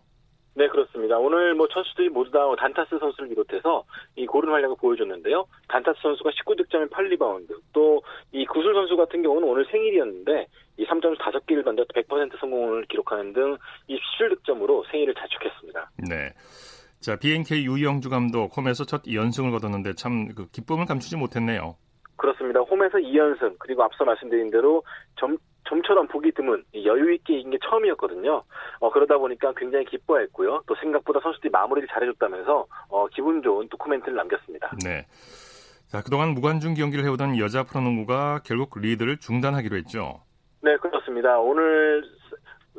네, 0.57 0.67
그렇습니다. 0.69 1.17
오늘 1.17 1.53
뭐 1.53 1.67
선수들이 1.71 2.09
모두 2.09 2.31
다 2.31 2.39
단타스 2.57 2.97
선수를 2.97 3.29
비롯해서 3.29 3.83
이 4.15 4.25
고른 4.25 4.51
활약을 4.53 4.77
보여줬는데요. 4.79 5.45
단타스 5.67 5.99
선수가 6.01 6.29
19득점에 6.31 6.89
8리바운드, 6.89 7.59
또 7.73 8.01
이 8.31 8.45
구슬 8.45 8.73
선수 8.73 8.97
같은 8.97 9.21
경우는 9.21 9.47
오늘 9.47 9.65
생일이었는데 9.71 10.47
이 10.77 10.85
3점슛 10.85 11.17
5개를 11.19 11.63
던져 11.63 11.83
100% 11.85 12.39
성공을 12.39 12.85
기록하는 12.85 13.33
등이 13.33 13.57
17득점으로 13.89 14.89
생일을 14.91 15.13
자축했습니다. 15.15 15.91
네. 16.09 16.33
자, 16.99 17.17
BNK 17.17 17.63
유영주 17.65 18.09
감독 18.09 18.55
홈에서 18.57 18.83
첫 18.85 19.03
2연승을 19.03 19.51
거뒀는데 19.51 19.93
참 19.93 20.33
그 20.35 20.47
기쁨을 20.51 20.85
감추지 20.85 21.17
못했네요. 21.17 21.75
그렇습니다. 22.17 22.59
홈에서 22.61 22.97
2연승 22.97 23.55
그리고 23.59 23.83
앞서 23.83 24.03
말씀드린 24.03 24.49
대로 24.49 24.83
점 25.17 25.37
좀처럼 25.65 26.07
보기 26.07 26.31
드문 26.31 26.63
여유 26.75 27.13
있게 27.13 27.39
이긴 27.39 27.51
게 27.51 27.57
처음이었거든요. 27.67 28.43
어, 28.79 28.91
그러다 28.91 29.17
보니까 29.17 29.53
굉장히 29.55 29.85
기뻐했고요. 29.85 30.63
또 30.65 30.75
생각보다 30.75 31.19
선수들이 31.21 31.49
마무리를 31.51 31.87
잘해줬다면서 31.91 32.65
어, 32.89 33.07
기분 33.07 33.41
좋은 33.41 33.67
도쿠멘트를 33.69 34.15
남겼습니다. 34.15 34.71
네. 34.83 35.05
자 35.87 36.01
그동안 36.01 36.29
무관중 36.29 36.73
경기를 36.73 37.05
해오던 37.05 37.37
여자 37.37 37.63
프로농구가 37.63 38.41
결국 38.43 38.79
리드를 38.79 39.17
중단하기로 39.17 39.77
했죠. 39.77 40.21
네, 40.61 40.75
그렇습니다. 40.77 41.37
오늘 41.37 42.03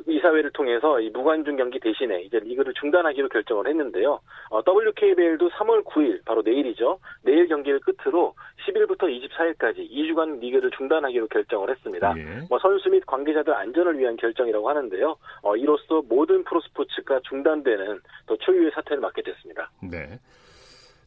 이사회를 0.07 0.51
통해서 0.51 0.99
이 0.99 1.09
무관중 1.09 1.57
경기 1.57 1.79
대신에 1.79 2.21
이제 2.21 2.39
리그를 2.39 2.73
중단하기로 2.79 3.29
결정을 3.29 3.67
했는데요. 3.67 4.19
어, 4.49 4.61
WKBL도 4.65 5.49
3월 5.49 5.83
9일 5.83 6.23
바로 6.25 6.41
내일이죠. 6.41 6.99
내일 7.23 7.47
경기를 7.47 7.79
끝으로 7.79 8.33
10일부터 8.65 9.03
24일까지 9.03 9.89
2주간 9.89 10.39
리그를 10.39 10.71
중단하기로 10.71 11.27
결정을 11.27 11.69
했습니다. 11.69 12.13
예. 12.17 12.45
뭐 12.49 12.57
선수 12.59 12.89
및 12.89 13.05
관계자들 13.05 13.53
안전을 13.53 13.99
위한 13.99 14.15
결정이라고 14.17 14.69
하는데요. 14.69 15.15
어, 15.41 15.55
이로써 15.55 16.01
모든 16.07 16.43
프로스포츠가 16.43 17.19
중단되는 17.27 17.99
또 18.27 18.37
초유의 18.37 18.71
사태를 18.75 19.01
맞게 19.01 19.21
됐습니다. 19.23 19.69
네. 19.81 20.19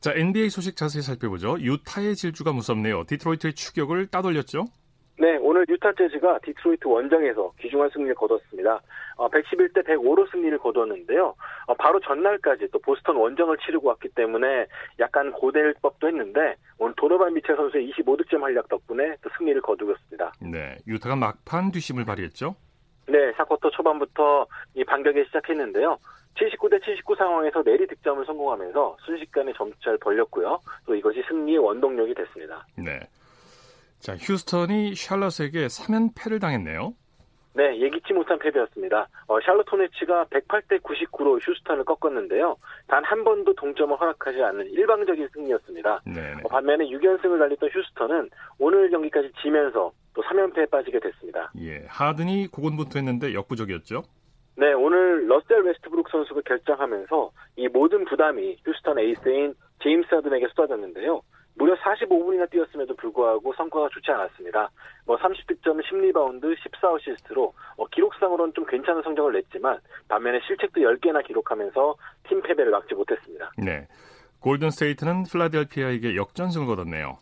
자, 0.01 0.13
NBA 0.15 0.49
소식 0.49 0.77
자세히 0.77 1.03
살펴보죠. 1.03 1.57
유타의 1.61 2.17
질주가 2.17 2.53
무섭네요. 2.53 3.05
디트로이트의 3.07 3.53
추격을 3.53 4.07
따돌렸죠? 4.07 4.65
네, 5.21 5.37
오늘 5.37 5.67
유타 5.69 5.93
재즈가 5.93 6.39
디트로이트 6.39 6.89
원정에서 6.89 7.53
귀중한 7.61 7.91
승리를 7.91 8.15
거뒀습니다. 8.15 8.81
어, 9.17 9.29
111대 9.29 9.87
105로 9.87 10.31
승리를 10.31 10.57
거뒀는데요. 10.57 11.35
어, 11.67 11.75
바로 11.75 12.01
전날까지 12.01 12.69
또 12.73 12.79
보스턴 12.79 13.17
원정을 13.17 13.59
치르고 13.59 13.87
왔기 13.89 14.09
때문에 14.15 14.65
약간 14.99 15.31
고될 15.31 15.75
법도 15.83 16.09
했는데 16.09 16.57
오늘 16.79 16.95
도노반 16.97 17.35
미첼 17.35 17.55
선수의 17.55 17.93
25득점 17.93 18.41
활약 18.41 18.71
덕분에 18.71 19.17
또 19.21 19.29
승리를 19.37 19.61
거두었습니다. 19.61 20.33
네, 20.41 20.79
유타가 20.87 21.17
막판 21.17 21.71
뒷심을 21.73 22.07
발휘했죠? 22.07 22.57
네, 23.07 23.33
사쿼터 23.37 23.69
초반부터 23.69 24.47
이 24.73 24.85
반격에 24.85 25.25
시작했는데요. 25.25 25.99
79대 26.37 26.83
79 26.83 27.15
상황에서 27.17 27.63
내리 27.63 27.87
득점을 27.87 28.25
성공하면서 28.25 28.97
순식간에 29.05 29.53
점수차를 29.53 29.99
벌렸고요. 29.99 30.61
또 30.87 30.95
이것이 30.95 31.23
승리의 31.29 31.59
원동력이 31.59 32.15
됐습니다. 32.15 32.65
네. 32.79 33.01
자, 34.01 34.17
휴스턴이 34.17 34.95
샬럿에게 34.95 35.67
3연패를 35.67 36.41
당했네요. 36.41 36.95
네, 37.53 37.79
예기치 37.81 38.13
못한 38.13 38.39
패배였습니다. 38.39 39.09
어, 39.27 39.41
샬럿 39.41 39.71
호네츠가 39.71 40.27
108대 40.27 40.81
99로 40.83 41.39
휴스턴을 41.45 41.85
꺾었는데요. 41.85 42.57
단 42.87 43.05
한 43.05 43.25
번도 43.25 43.55
동점을 43.55 43.99
허락하지 43.99 44.41
않는 44.41 44.71
일방적인 44.71 45.29
승리였습니다. 45.35 46.01
어, 46.45 46.49
반면에 46.49 46.87
6연승을 46.87 47.39
달렸던 47.41 47.69
휴스턴은 47.73 48.31
오늘 48.59 48.89
경기까지 48.91 49.33
지면서 49.43 49.93
또 50.15 50.23
3연패에 50.23 50.71
빠지게 50.71 51.01
됐습니다. 51.01 51.51
예, 51.61 51.85
하든이 51.89 52.49
고군분투했는데 52.53 53.35
역부족이었죠. 53.35 54.05
네, 54.57 54.73
오늘 54.73 55.27
러셀 55.29 55.63
웨스트브룩 55.63 56.09
선수가 56.09 56.43
결장하면서 56.47 57.31
이 57.57 57.69
모든 57.69 58.05
부담이 58.05 58.59
휴스턴 58.65 58.99
에이스인 58.99 59.55
제임스 59.83 60.15
하든에게 60.15 60.47
쏟아졌는데요. 60.49 61.21
무려 61.55 61.75
45분이나 61.77 62.49
뛰었음에도 62.51 62.95
불구하고 62.97 63.53
성과가 63.55 63.89
좋지 63.93 64.11
않았습니다. 64.11 64.71
뭐 65.07 65.17
30득점, 65.19 65.83
10리바운드, 65.85 66.57
14어시스트로 66.57 67.53
어, 67.77 67.87
기록상으로는 67.91 68.55
좀 68.55 68.65
괜찮은 68.67 69.03
성적을 69.03 69.33
냈지만 69.33 69.79
반면에 70.09 70.41
실책도 70.47 70.81
10개나 70.81 71.25
기록하면서 71.27 71.97
팀 72.29 72.43
패배를 72.43 72.71
막지 72.71 72.95
못했습니다. 72.95 73.51
네. 73.59 73.87
골든 74.41 74.71
스테이트는 74.71 75.25
필라델피아에게 75.31 76.17
역전승을 76.17 76.67
거뒀네요. 76.67 77.19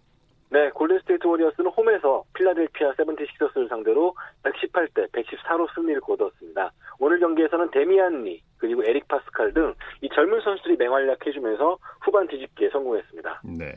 네, 0.51 0.71
골든스테이트 0.71 1.27
워리어스는 1.27 1.71
홈에서 1.73 2.25
필라델피아 2.33 2.95
세븐티식서스를 2.97 3.69
상대로 3.69 4.15
118대 4.45 5.11
114로 5.13 5.67
승리를 5.75 6.01
거두었습니다. 6.01 6.73
오늘 7.01 7.21
경기에서는 7.21 7.71
데미안 7.71 8.25
리 8.25 8.41
그리고 8.57 8.83
에릭 8.85 9.07
파스칼 9.09 9.53
등 9.53 9.75
이 10.01 10.09
젊은 10.15 10.41
선수들이 10.41 10.77
맹활약해주면서 10.79 11.79
후반 12.01 12.27
뒤집기에 12.29 12.71
성공했습니다. 12.71 13.43
네. 13.59 13.77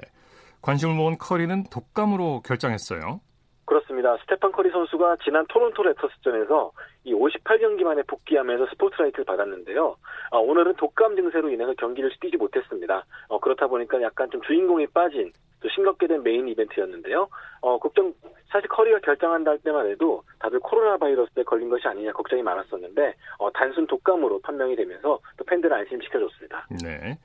관심을 0.62 0.96
모은 0.96 1.18
커리는 1.18 1.64
독감으로 1.72 2.42
결장했어요. 2.46 3.22
그렇습니다. 3.66 4.18
스테판 4.18 4.52
커리 4.52 4.70
선수가 4.70 5.18
지난 5.24 5.46
토론토 5.48 5.82
랩터스전에서 5.84 6.72
이 7.06 7.14
58경기 7.14 7.84
만에 7.84 8.02
복귀하면서 8.04 8.68
스포트라이트를 8.72 9.24
받았는데요. 9.24 9.96
어, 10.32 10.40
오늘은 10.40 10.76
독감 10.76 11.16
증세로 11.16 11.50
인해서 11.50 11.74
경기를 11.78 12.12
뛰지 12.20 12.36
못했습니다. 12.36 13.06
어, 13.30 13.40
그렇다 13.40 13.68
보니까 13.68 14.02
약간 14.02 14.30
좀 14.30 14.42
주인공이 14.42 14.88
빠진 14.88 15.32
또 15.62 15.70
싱겁게 15.70 16.08
된 16.08 16.22
메인 16.22 16.50
이벤트였는데요. 16.50 17.30
어, 17.62 17.80
걱정, 17.80 18.14
사실 18.50 18.68
커리가 18.68 19.00
결장한다 19.00 19.52
할 19.52 19.60
때만 19.60 19.88
해도 19.88 20.24
다들 20.40 20.60
코로나 20.60 20.98
바이러스에 20.98 21.44
걸린 21.44 21.70
것이 21.70 21.88
아니냐 21.88 22.12
걱정이 22.12 22.42
많았었는데, 22.42 23.16
어, 23.38 23.52
단순 23.52 23.88
독감으로 23.88 24.42
판명이 24.42 24.76
되면서 24.76 25.20
또 25.38 25.46
팬들을 25.46 25.74
안심시켜줬습니다. 25.74 26.68
네. 26.84 27.18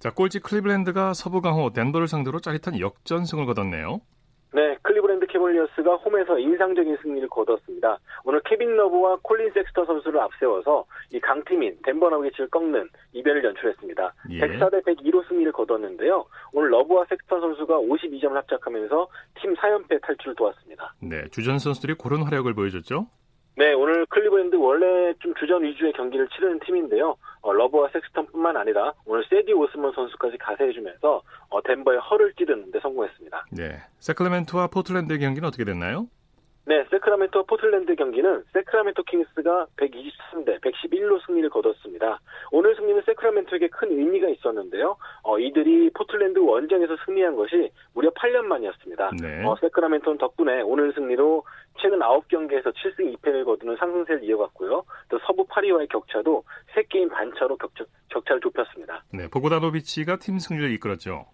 자, 0.00 0.10
꼴찌 0.10 0.40
클리블랜드가 0.40 1.12
서부 1.12 1.42
강호 1.42 1.74
덴버를 1.74 2.08
상대로 2.08 2.40
짜릿한 2.40 2.80
역전승을 2.80 3.44
거뒀네요. 3.44 4.00
네, 4.54 4.74
클리브랜드 4.80 5.26
캐벌리어스가 5.26 5.96
홈에서 5.96 6.38
인상적인 6.38 6.96
승리를 7.02 7.28
거뒀습니다. 7.28 7.98
오늘 8.24 8.40
케빈 8.46 8.74
러브와 8.76 9.18
콜린 9.22 9.52
섹스턴 9.52 9.84
선수를 9.84 10.18
앞세워서 10.20 10.86
이 11.12 11.20
강팀인 11.20 11.76
덴버 11.84 12.08
너게츠를 12.08 12.48
꺾는 12.48 12.88
이변을 13.12 13.44
연출했습니다. 13.44 14.14
예. 14.30 14.40
104대 14.40 14.82
102로 14.86 15.28
승리를 15.28 15.52
거뒀는데요. 15.52 16.24
오늘 16.54 16.70
러브와 16.70 17.04
섹스턴 17.10 17.38
선수가 17.38 17.76
52점을 17.80 18.32
합작하면서 18.32 19.08
팀 19.42 19.54
4연패 19.54 20.00
탈출을 20.00 20.34
도왔습니다. 20.34 20.94
네, 21.02 21.28
주전 21.30 21.58
선수들이 21.58 21.94
고른 21.94 22.22
활약을 22.22 22.54
보여줬죠? 22.54 23.06
네, 23.56 23.74
오늘 23.74 24.06
클리브랜드 24.06 24.56
원래 24.56 25.12
좀 25.18 25.34
주전 25.34 25.62
위주의 25.62 25.92
경기를 25.92 26.26
치르는 26.28 26.60
팀인데요. 26.60 27.16
어, 27.42 27.52
러브와 27.52 27.88
섹스턴뿐만 27.92 28.56
아니라 28.56 28.92
오늘 29.06 29.24
세디 29.28 29.52
오스먼 29.52 29.92
선수까지 29.92 30.38
가세해주면서 30.38 31.22
어, 31.48 31.62
덴버의 31.62 31.98
허를 32.00 32.34
찌르는 32.34 32.70
데 32.70 32.80
성공했습니다. 32.80 33.46
네, 33.52 33.78
세크라멘토와 33.98 34.68
포틀랜드의 34.68 35.20
경기는 35.20 35.46
어떻게 35.46 35.64
됐나요? 35.64 36.06
네, 36.70 36.84
세크라멘토 36.88 37.46
포틀랜드 37.46 37.96
경기는 37.96 38.44
세크라멘토 38.52 39.02
킹스가 39.02 39.66
123대 39.76 40.60
111로 40.60 41.20
승리를 41.26 41.50
거뒀습니다. 41.50 42.20
오늘 42.52 42.76
승리는 42.76 43.02
세크라멘토에게 43.06 43.66
큰 43.70 43.90
의미가 43.90 44.28
있었는데요. 44.28 44.96
어, 45.24 45.36
이들이 45.40 45.90
포틀랜드 45.90 46.38
원정에서 46.38 46.96
승리한 47.04 47.34
것이 47.34 47.72
무려 47.92 48.10
8년 48.10 48.42
만이었습니다. 48.44 49.10
네. 49.20 49.44
어, 49.44 49.56
세크라멘토는 49.60 50.18
덕분에 50.18 50.60
오늘 50.60 50.92
승리로 50.92 51.42
최근 51.82 51.98
9경기에서 51.98 52.72
7승 52.72 53.16
2패를 53.16 53.44
거두는 53.46 53.74
상승세를 53.76 54.22
이어갔고요. 54.22 54.84
또 55.08 55.18
서부 55.26 55.44
8위와의 55.48 55.88
격차도 55.88 56.44
3게임 56.76 57.10
반차로 57.10 57.56
격차, 57.56 57.84
격차를 58.10 58.40
좁혔습니다. 58.42 59.02
네, 59.12 59.26
보그다노비치가 59.26 60.18
팀 60.18 60.38
승리를 60.38 60.70
이끌었죠. 60.74 61.26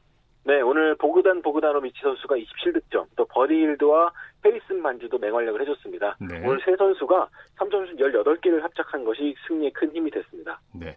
네, 0.47 0.61
오늘 0.61 0.95
보그단 0.95 1.43
보그다노비치 1.43 1.99
선수가 2.01 2.37
27득점, 2.37 3.07
또 3.17 3.25
버디힐드와 3.25 4.13
해리슨 4.43 4.81
반즈도 4.81 5.19
맹활약을 5.19 5.61
해줬습니다. 5.63 6.17
네. 6.21 6.41
오늘 6.47 6.61
세 6.65 6.77
선수가 6.77 7.29
3점슛 7.59 7.99
18개를 7.99 8.61
합작한 8.63 9.05
것이 9.05 9.35
승리에 9.49 9.71
큰 9.71 9.91
힘이 9.91 10.09
됐습니다. 10.13 10.61
네. 10.73 10.97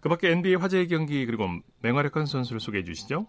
그 0.00 0.08
밖에 0.08 0.30
NBA 0.30 0.54
화제의 0.54 0.88
경기 0.88 1.26
그리고 1.26 1.44
맹활약한 1.82 2.24
선수를 2.24 2.60
소개해 2.60 2.82
주시죠. 2.84 3.26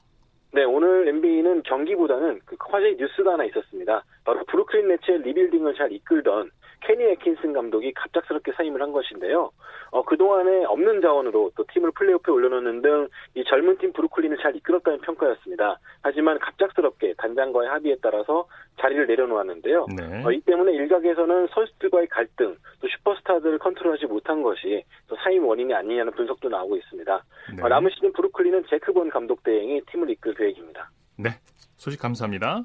네, 0.53 0.63
오늘 0.63 1.09
NBA는 1.09 1.63
경기보다는 1.63 2.39
그 2.45 2.55
화제의 2.57 2.95
뉴스가 2.95 3.33
하나 3.33 3.43
있었습니다. 3.43 4.05
바로 4.23 4.45
브루클린 4.45 4.87
네츠의 4.87 5.23
리빌딩을 5.23 5.75
잘 5.75 5.91
이끌던 5.91 6.51
케니 6.81 7.03
에킨슨 7.03 7.53
감독이 7.53 7.93
갑작스럽게 7.93 8.53
사임을 8.53 8.81
한 8.81 8.91
것인데요. 8.91 9.51
어, 9.91 10.03
그동안에 10.03 10.65
없는 10.65 11.01
자원으로 11.01 11.51
또 11.55 11.65
팀을 11.73 11.91
플레이오프에 11.91 12.33
올려놓는 12.33 12.81
등 12.81 13.09
이 13.35 13.43
젊은 13.45 13.77
팀 13.77 13.93
브루클린을 13.93 14.37
잘 14.41 14.55
이끌었다는 14.55 15.01
평가였습니다. 15.01 15.79
하지만 16.01 16.39
갑작스럽게 16.39 17.13
단장과의 17.17 17.69
합의에 17.69 17.95
따라서 18.01 18.47
자리를 18.79 19.07
내려놓았는데요. 19.07 19.87
네. 19.95 20.23
어, 20.25 20.31
이 20.31 20.39
때문에 20.41 20.73
일각에서는 20.73 21.47
선수들과의 21.53 22.07
갈등, 22.07 22.55
또 22.81 22.87
슈퍼스타들을 22.87 23.59
컨트롤하지 23.59 24.07
못한 24.07 24.41
것이 24.41 24.83
또 25.07 25.15
사임 25.23 25.45
원인이 25.45 25.73
아니냐는 25.73 26.11
분석도 26.13 26.49
나오고 26.49 26.77
있습니다. 26.77 27.23
네. 27.55 27.63
어, 27.63 27.67
남은 27.67 27.91
시즌 27.91 28.11
브루클린은 28.13 28.65
제크 28.69 28.93
본 28.93 29.09
감독 29.09 29.43
대행이 29.43 29.81
팀을 29.91 30.09
이끌 30.09 30.33
계획입니다. 30.33 30.89
네, 31.17 31.29
소식 31.77 31.99
감사합니다. 32.01 32.63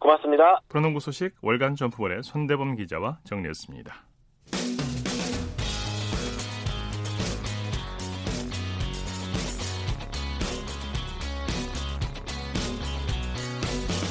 고맙습니다. 0.00 0.60
프로농구 0.68 0.98
소식 0.98 1.34
월간 1.42 1.76
점프볼의 1.76 2.22
손대범 2.22 2.74
기자와 2.76 3.18
정리했습니다. 3.24 3.94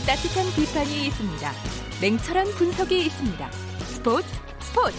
따뜻한 0.08 0.46
비판이 0.55 1.05
있습니다. 1.08 1.51
냉철한 2.01 2.46
분석이 2.58 2.98
있습니다. 3.05 3.51
스포츠 3.51 4.27
스포츠 4.60 4.98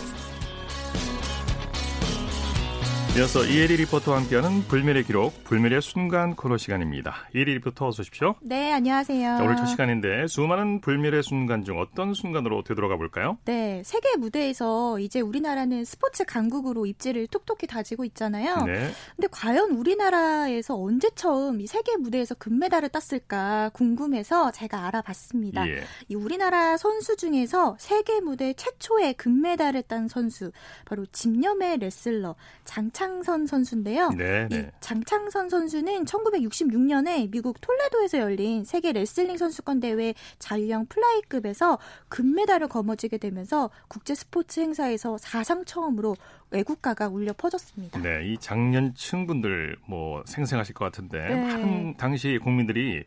이어서 3.18 3.44
이혜리 3.44 3.76
리포터와 3.78 4.18
함께하는 4.18 4.62
불멸의 4.68 5.02
기록, 5.02 5.42
불멸의 5.42 5.82
순간 5.82 6.36
코너 6.36 6.56
시간입니다. 6.56 7.28
이혜리 7.34 7.54
리포터 7.54 7.88
어서 7.88 8.02
오십시오. 8.02 8.36
네, 8.40 8.72
안녕하세요. 8.72 9.36
자, 9.36 9.42
오늘 9.42 9.56
첫 9.56 9.66
시간인데 9.66 10.28
수많은 10.28 10.80
불멸의 10.80 11.24
순간 11.24 11.64
중 11.64 11.80
어떤 11.80 12.14
순간으로 12.14 12.62
되돌아가 12.62 12.96
볼까요? 12.96 13.36
네, 13.46 13.82
세계 13.84 14.16
무대에서 14.16 15.00
이제 15.00 15.20
우리나라는 15.20 15.84
스포츠 15.84 16.24
강국으로 16.24 16.86
입지를 16.86 17.26
톡톡히 17.26 17.66
다지고 17.66 18.04
있잖아요. 18.04 18.64
네. 18.64 18.90
근데 19.16 19.26
과연 19.28 19.72
우리나라에서 19.72 20.80
언제 20.80 21.10
처음 21.16 21.60
이 21.60 21.66
세계 21.66 21.96
무대에서 21.96 22.36
금메달을 22.36 22.90
땄을까 22.90 23.70
궁금해서 23.74 24.52
제가 24.52 24.86
알아봤습니다. 24.86 25.68
예. 25.68 25.82
이 26.08 26.14
우리나라 26.14 26.76
선수 26.76 27.16
중에서 27.16 27.76
세계 27.80 28.20
무대 28.20 28.54
최초의 28.54 29.14
금메달을 29.14 29.82
딴 29.82 30.06
선수 30.06 30.52
바로 30.84 31.04
집념의 31.06 31.78
레슬러 31.78 32.36
장창 32.64 32.99
선 33.00 33.46
선수인데요. 33.46 34.10
네, 34.10 34.46
이 34.50 34.54
네. 34.54 34.70
장창선 34.80 35.48
선수는 35.48 36.04
1966년에 36.04 37.30
미국 37.30 37.58
톨레도에서 37.60 38.18
열린 38.18 38.64
세계 38.64 38.92
레슬링 38.92 39.38
선수권 39.38 39.80
대회 39.80 40.12
자유형 40.38 40.86
플라이급에서 40.86 41.78
금메달을 42.08 42.68
거머쥐게 42.68 43.16
되면서 43.16 43.70
국제 43.88 44.14
스포츠 44.14 44.60
행사에서 44.60 45.16
사상 45.16 45.64
처음으로 45.64 46.14
애국가가 46.50 47.08
울려 47.08 47.32
퍼졌습니다. 47.32 48.00
네, 48.00 48.26
이 48.26 48.36
장년층 48.36 49.26
분들 49.26 49.76
뭐 49.88 50.22
생생하실 50.26 50.74
것 50.74 50.84
같은데 50.84 51.20
네. 51.20 51.36
많은 51.36 51.96
당시 51.96 52.38
국민들이 52.42 53.04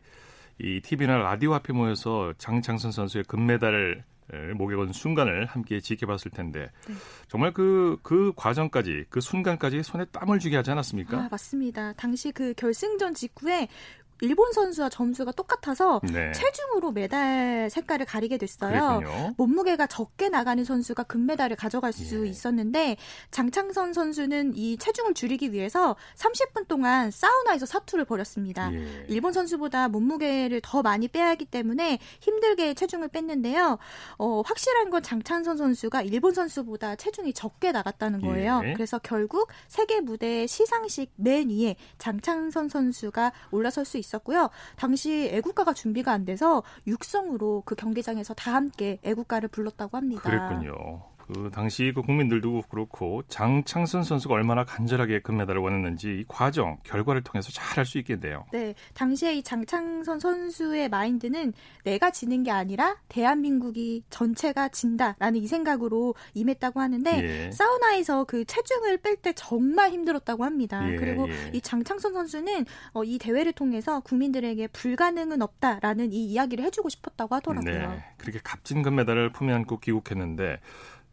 이 0.58 0.80
TV나 0.80 1.18
라디오 1.18 1.54
앞에 1.54 1.72
모여서 1.72 2.32
장창선 2.38 2.90
선수의 2.90 3.24
금메달을 3.24 4.04
목에 4.56 4.76
건 4.76 4.92
순간을 4.92 5.46
함께 5.46 5.80
지켜봤을 5.80 6.30
텐데 6.32 6.70
네. 6.88 6.94
정말 7.28 7.52
그, 7.52 7.98
그 8.02 8.32
과정까지 8.36 9.06
그 9.10 9.20
순간까지 9.20 9.82
손에 9.82 10.06
땀을 10.06 10.38
쥐게 10.38 10.56
하지 10.56 10.70
않았습니까? 10.70 11.18
아, 11.18 11.28
맞습니다. 11.30 11.92
당시 11.94 12.32
그 12.32 12.54
결승전 12.54 13.14
직후에 13.14 13.68
일본 14.20 14.52
선수와 14.52 14.88
점수가 14.88 15.32
똑같아서 15.32 16.00
네. 16.04 16.32
체중으로 16.32 16.92
메달 16.92 17.68
색깔을 17.70 18.06
가리게 18.06 18.38
됐어요. 18.38 19.00
그랬군요. 19.00 19.34
몸무게가 19.36 19.86
적게 19.86 20.28
나가는 20.28 20.62
선수가 20.64 21.02
금메달을 21.04 21.56
가져갈 21.56 21.92
수 21.92 22.24
예. 22.24 22.30
있었는데 22.30 22.96
장창선 23.30 23.92
선수는 23.92 24.54
이 24.54 24.76
체중을 24.78 25.14
줄이기 25.14 25.52
위해서 25.52 25.96
30분 26.16 26.68
동안 26.68 27.10
사우나에서 27.10 27.66
사투를 27.66 28.04
벌였습니다. 28.04 28.72
예. 28.72 29.06
일본 29.08 29.32
선수보다 29.32 29.88
몸무게를 29.88 30.60
더 30.62 30.82
많이 30.82 31.08
빼야 31.08 31.28
하기 31.30 31.46
때문에 31.46 31.98
힘들게 32.20 32.74
체중을 32.74 33.08
뺐는데요. 33.08 33.78
어, 34.18 34.42
확실한 34.44 34.90
건 34.90 35.02
장창선 35.02 35.56
선수가 35.56 36.02
일본 36.02 36.34
선수보다 36.34 36.96
체중이 36.96 37.32
적게 37.32 37.72
나갔다는 37.72 38.20
거예요. 38.20 38.62
예. 38.64 38.72
그래서 38.74 38.98
결국 38.98 39.48
세계 39.68 40.00
무대 40.00 40.46
시상식 40.46 41.12
맨 41.16 41.50
위에 41.50 41.76
장창선 41.98 42.68
선수가 42.68 43.32
올라설 43.50 43.84
수 43.84 43.98
있었고요. 44.04 44.50
당시 44.76 45.30
애국가가 45.32 45.72
준비가 45.72 46.12
안 46.12 46.24
돼서 46.24 46.62
육성으로 46.86 47.62
그 47.64 47.74
경기장에서 47.74 48.34
다 48.34 48.54
함께 48.54 48.98
애국가를 49.02 49.48
불렀다고 49.48 49.96
합니다. 49.96 50.22
그랬군요. 50.22 51.13
그 51.26 51.50
당시 51.52 51.92
그 51.94 52.02
국민들도 52.02 52.64
그렇고 52.68 53.22
장창선 53.28 54.02
선수가 54.02 54.34
얼마나 54.34 54.64
간절하게 54.64 55.20
금메달을 55.20 55.60
원했는지 55.60 56.18
이 56.20 56.24
과정 56.28 56.78
결과를 56.84 57.22
통해서 57.22 57.50
잘 57.50 57.74
알 57.78 57.86
수 57.86 57.98
있겠네요. 57.98 58.46
네, 58.52 58.74
당시에 58.94 59.34
이 59.34 59.42
장창선 59.42 60.20
선수의 60.20 60.88
마인드는 60.88 61.52
내가 61.82 62.10
지는 62.10 62.44
게 62.44 62.50
아니라 62.50 62.96
대한민국이 63.08 64.04
전체가 64.10 64.68
진다라는 64.68 65.40
이 65.40 65.46
생각으로 65.46 66.14
임했다고 66.34 66.80
하는데 66.80 67.22
예. 67.22 67.50
사우나에서 67.50 68.24
그 68.24 68.44
체중을 68.44 68.98
뺄 68.98 69.16
때 69.16 69.32
정말 69.34 69.90
힘들었다고 69.90 70.44
합니다. 70.44 70.88
예, 70.92 70.96
그리고 70.96 71.28
예. 71.28 71.50
이 71.52 71.60
장창선 71.60 72.12
선수는 72.12 72.64
어, 72.92 73.02
이 73.02 73.18
대회를 73.18 73.52
통해서 73.52 74.00
국민들에게 74.00 74.68
불가능은 74.68 75.42
없다라는 75.42 76.12
이 76.12 76.26
이야기를 76.26 76.64
해주고 76.64 76.88
싶었다고 76.90 77.34
하더라고요. 77.34 77.90
네, 77.90 78.04
그렇게 78.18 78.38
값진 78.42 78.82
금메달을 78.82 79.32
품에 79.32 79.52
안고 79.52 79.80
귀국했는데 79.80 80.60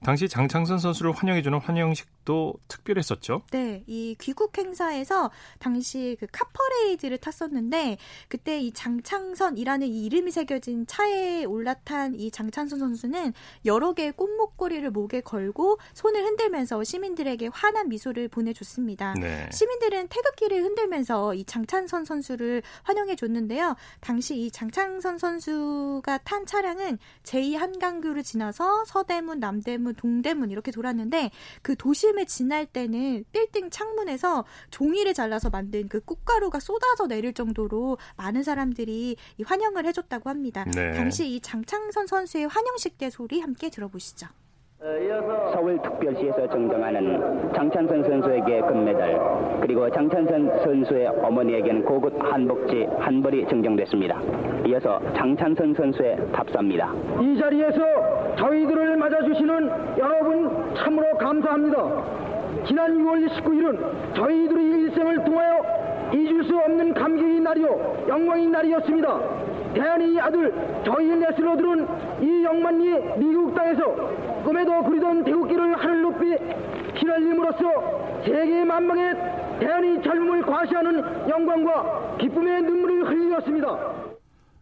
당시 0.03 0.27
장창선 0.27 0.79
선수를 0.79 1.12
환영해주는 1.12 1.60
환영식도 1.60 2.55
특별했었죠. 2.67 3.43
네, 3.51 3.84
이 3.86 4.15
귀국 4.20 4.58
행사에서 4.58 5.29
당시 5.60 6.17
그 6.20 6.25
카퍼레이드를 6.31 7.20
탔었는데 7.20 7.98
그때 8.27 8.60
이 8.60 8.72
장창선이라는 8.72 9.88
이 9.88 10.05
이름이 10.05 10.31
새겨진 10.31 10.88
차에 10.88 11.45
올라탄 11.45 12.15
이 12.15 12.32
장창선 12.32 12.80
선수는 12.80 13.34
여러 13.65 13.93
개의 13.93 14.13
꽃목걸이를 14.13 14.89
목에 14.89 15.21
걸고 15.21 15.78
손을 15.93 16.23
흔들면서 16.23 16.84
시민들에게 16.84 17.49
환한 17.54 17.88
미소를 17.89 18.28
보내줬습니다. 18.28 19.13
네. 19.19 19.47
시민들은 19.52 20.08
태극기를 20.08 20.63
흔들면서 20.63 21.36
이 21.36 21.43
장창선 21.43 22.06
선수를 22.06 22.63
환영해 22.84 23.15
줬는데요. 23.15 23.75
당시 23.99 24.36
이 24.36 24.49
장창선 24.49 25.19
선수가 25.19 26.17
탄 26.19 26.47
차량은 26.47 26.97
제2 27.23 27.58
한강교를 27.58 28.23
지나서 28.23 28.84
서대문, 28.86 29.39
남대문, 29.39 29.90
동대문 29.95 30.51
이렇게 30.51 30.71
돌았는데 30.71 31.32
그 31.62 31.75
도심에 31.75 32.25
지날 32.25 32.65
때는 32.65 33.25
빌딩 33.32 33.69
창문에서 33.69 34.45
종이를 34.69 35.13
잘라서 35.13 35.49
만든 35.49 35.88
그 35.88 35.99
꽃가루가 36.01 36.60
쏟아져 36.60 37.08
내릴 37.08 37.34
정도로 37.34 37.97
많은 38.17 38.43
사람들이 38.43 39.15
이 39.38 39.43
환영을 39.43 39.86
해줬다고 39.86 40.30
합니다. 40.30 40.65
네. 40.73 40.93
당시 40.93 41.36
이 41.36 41.39
장창선 41.39 42.08
선수의 42.08 42.47
환영식 42.47 42.97
때 42.97 43.10
소리 43.10 43.39
함께 43.39 43.69
들어보시죠. 43.69 44.27
서울특별시에서 45.54 46.48
정정하는 46.48 47.54
장찬선 47.54 48.04
선수에게 48.04 48.62
금메달 48.62 49.60
그리고 49.62 49.88
장찬선 49.91 50.63
선수의 50.63 51.08
어머니에게는 51.08 51.86
고급 51.86 52.17
한복지 52.20 52.88
한 52.98 53.22
벌이 53.22 53.46
증정됐습니다. 53.48 54.20
이어서 54.65 55.00
장찬선 55.13 55.76
선수의 55.76 56.17
답사입니다. 56.32 56.91
이 57.22 57.38
자리에서 57.38 58.36
저희들을 58.38 58.98
맞아주시는 58.98 59.70
여러분 60.00 60.74
참으로 60.74 61.15
감사합니다. 61.15 62.65
지난 62.65 62.98
6월 62.98 63.30
19일은 63.30 64.15
저희들의 64.15 64.65
일생을 64.65 65.24
통하여 65.24 65.81
잊을 66.13 66.43
수 66.43 66.58
없는 66.58 66.93
감격의 66.93 67.39
날이요 67.39 68.06
영광의 68.08 68.47
날이었습니다. 68.47 69.19
대한의 69.74 70.19
아들 70.19 70.82
저희 70.86 71.08
레슬러 71.19 71.56
들은 71.56 71.88
이 72.21 72.43
영만리 72.43 73.19
미국 73.19 73.54
땅에서 73.56 73.82
꿈에도 74.43 74.84
그리던 74.84 75.24
태극기를 75.24 75.76
하늘 75.78 76.02
높이 76.02 76.26
휘날림으로써 77.00 78.21
세계 78.26 78.63
만방에 78.63 79.13
대한의 79.60 80.04
젊음을 80.04 80.41
과시하는 80.41 81.30
영광과 81.30 82.17
기쁨의 82.17 82.63
눈물을 82.63 83.10
흘렸습니다. 83.10 84.12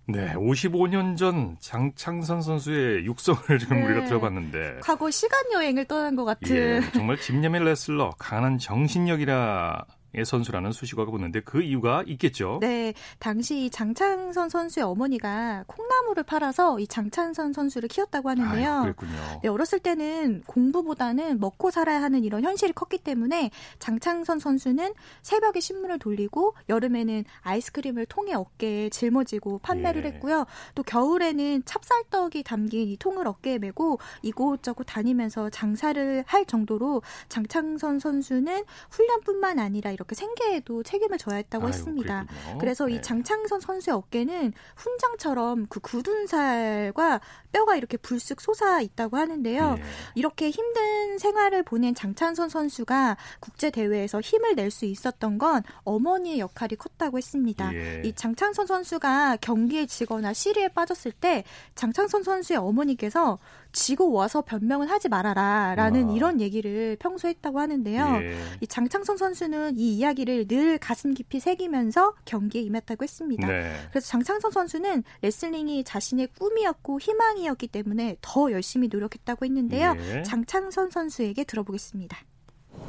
네, 0.08 0.34
55년 0.34 1.16
전 1.16 1.56
장창선 1.60 2.42
선수의 2.42 3.06
육성을 3.06 3.60
지금 3.60 3.80
네. 3.80 3.86
우리가 3.86 4.06
들어봤는데 4.06 4.80
과거 4.82 5.10
시간 5.12 5.40
여행을 5.54 5.86
떠난 5.86 6.16
것 6.16 6.26
같은 6.26 6.56
예, 6.56 6.82
정말 6.94 7.18
집념의 7.18 7.64
레슬러, 7.64 8.10
강한 8.18 8.58
정신력이라 8.58 9.86
의 10.14 10.26
선수라는 10.26 10.72
수식어가 10.72 11.12
붙는데 11.12 11.42
그 11.42 11.62
이유가 11.62 12.04
있겠죠. 12.08 12.58
네, 12.62 12.94
당시 13.20 13.66
이 13.66 13.70
장창선 13.70 14.50
선수의 14.50 14.84
어머니가 14.84 15.66
콩나물을 15.68 16.24
팔아서 16.24 16.80
이 16.80 16.88
장창선 16.88 17.54
선수를 17.54 17.90
키웠다고 17.90 18.28
하는데요. 18.28 18.72
아유, 18.72 18.82
그랬군요. 18.82 19.40
네, 19.44 19.50
어렸을 19.50 19.80
때는 19.80 20.42
공부보다는 20.48 21.40
먹고 21.40 21.70
살아야 21.70 22.02
하는 22.02 22.24
이런 22.24 22.44
현실이 22.44 22.74
컸기 22.74 22.98
때문에 22.98 23.52
장창선 23.78 24.40
선수는 24.40 24.94
새벽에 25.22 25.60
신문을 25.60 26.00
돌리고 26.00 26.56
여름에는 26.70 27.24
아이스크림을 27.42 28.08
통에 28.08 28.34
어깨에 28.34 28.90
짊어지고 28.90 29.60
판매를 29.60 30.06
예. 30.06 30.08
했고요. 30.08 30.48
또 30.74 30.82
겨울에는 30.82 31.64
찹쌀떡이 31.66 32.42
담긴 32.44 32.90
이 32.90 32.98
통을 32.98 33.28
어깨에 33.28 33.60
메고 33.60 34.00
이곳저곳 34.24 34.86
다니면서 34.86 35.52
장사를 35.52 36.24
할 36.26 36.46
정도로 36.46 37.04
장창선 37.28 38.00
선수는 38.00 38.64
훈련뿐만 38.90 39.60
아니라 39.60 39.92
이렇게 40.00 40.16
생계에도 40.16 40.82
책임을 40.82 41.18
져야 41.18 41.36
했다고 41.36 41.66
아유, 41.66 41.74
했습니다. 41.74 42.26
그랬군요. 42.26 42.58
그래서 42.60 42.86
네. 42.86 42.94
이 42.96 43.02
장창선 43.02 43.60
선수의 43.60 43.96
어깨는 43.96 44.54
훈장처럼 44.78 45.68
그 45.68 45.82
굳은 45.82 46.26
살과 46.28 47.20
뼈가 47.52 47.76
이렇게 47.76 47.98
불쑥 47.98 48.40
솟아 48.40 48.80
있다고 48.82 49.18
하는데요. 49.18 49.76
예. 49.78 49.84
이렇게 50.16 50.50
힘든 50.50 51.18
생활을 51.18 51.64
보낸 51.64 51.94
장창선 51.94 52.48
선수가 52.50 53.18
국제 53.42 53.70
대회에서 53.72 54.22
힘을 54.22 54.56
낼 54.56 54.70
수 54.70 54.86
있었던 54.86 55.40
건 55.40 55.64
어머니의 55.84 56.38
역할이 56.38 56.76
컸다고 56.76 57.18
했습니다. 57.18 57.74
예. 57.74 58.04
이 58.06 58.14
장창선 58.14 58.68
선수가 58.68 59.38
경기에 59.42 59.88
지거나 59.88 60.32
시리에 60.32 60.68
빠졌을 60.68 61.12
때 61.12 61.44
장창선 61.74 62.22
선수의 62.22 62.60
어머니께서 62.60 63.40
지고 63.72 64.12
와서 64.12 64.42
변명을 64.42 64.90
하지 64.90 65.10
말아라라는 65.10 66.10
아. 66.10 66.14
이런 66.14 66.42
얘기를 66.42 66.98
평소 67.00 67.28
했다고 67.28 67.60
하는데요. 67.60 68.20
예. 68.22 68.38
이 68.62 68.68
장창선 68.68 69.18
선수는 69.18 69.78
이 69.78 69.98
이야기를 69.98 70.48
늘 70.48 70.78
가슴 70.78 71.14
깊이 71.14 71.40
새기면서 71.40 72.16
경기에 72.26 72.62
임했다고 72.62 73.04
했습니다. 73.04 73.48
네. 73.48 73.74
그래서 73.92 74.08
장창선 74.08 74.52
선수는 74.52 75.04
레슬링이 75.22 75.84
자신의 75.84 76.30
꿈이었고 76.40 77.00
희망이었기 77.00 77.68
때문에 77.68 78.18
더 78.22 78.52
열심히 78.52 78.88
노력했다고 78.88 79.46
했는데요. 79.46 79.96
예. 80.00 80.24
장창선 80.24 80.90
선수에게 80.90 81.44
들어보겠습니다. 81.44 82.18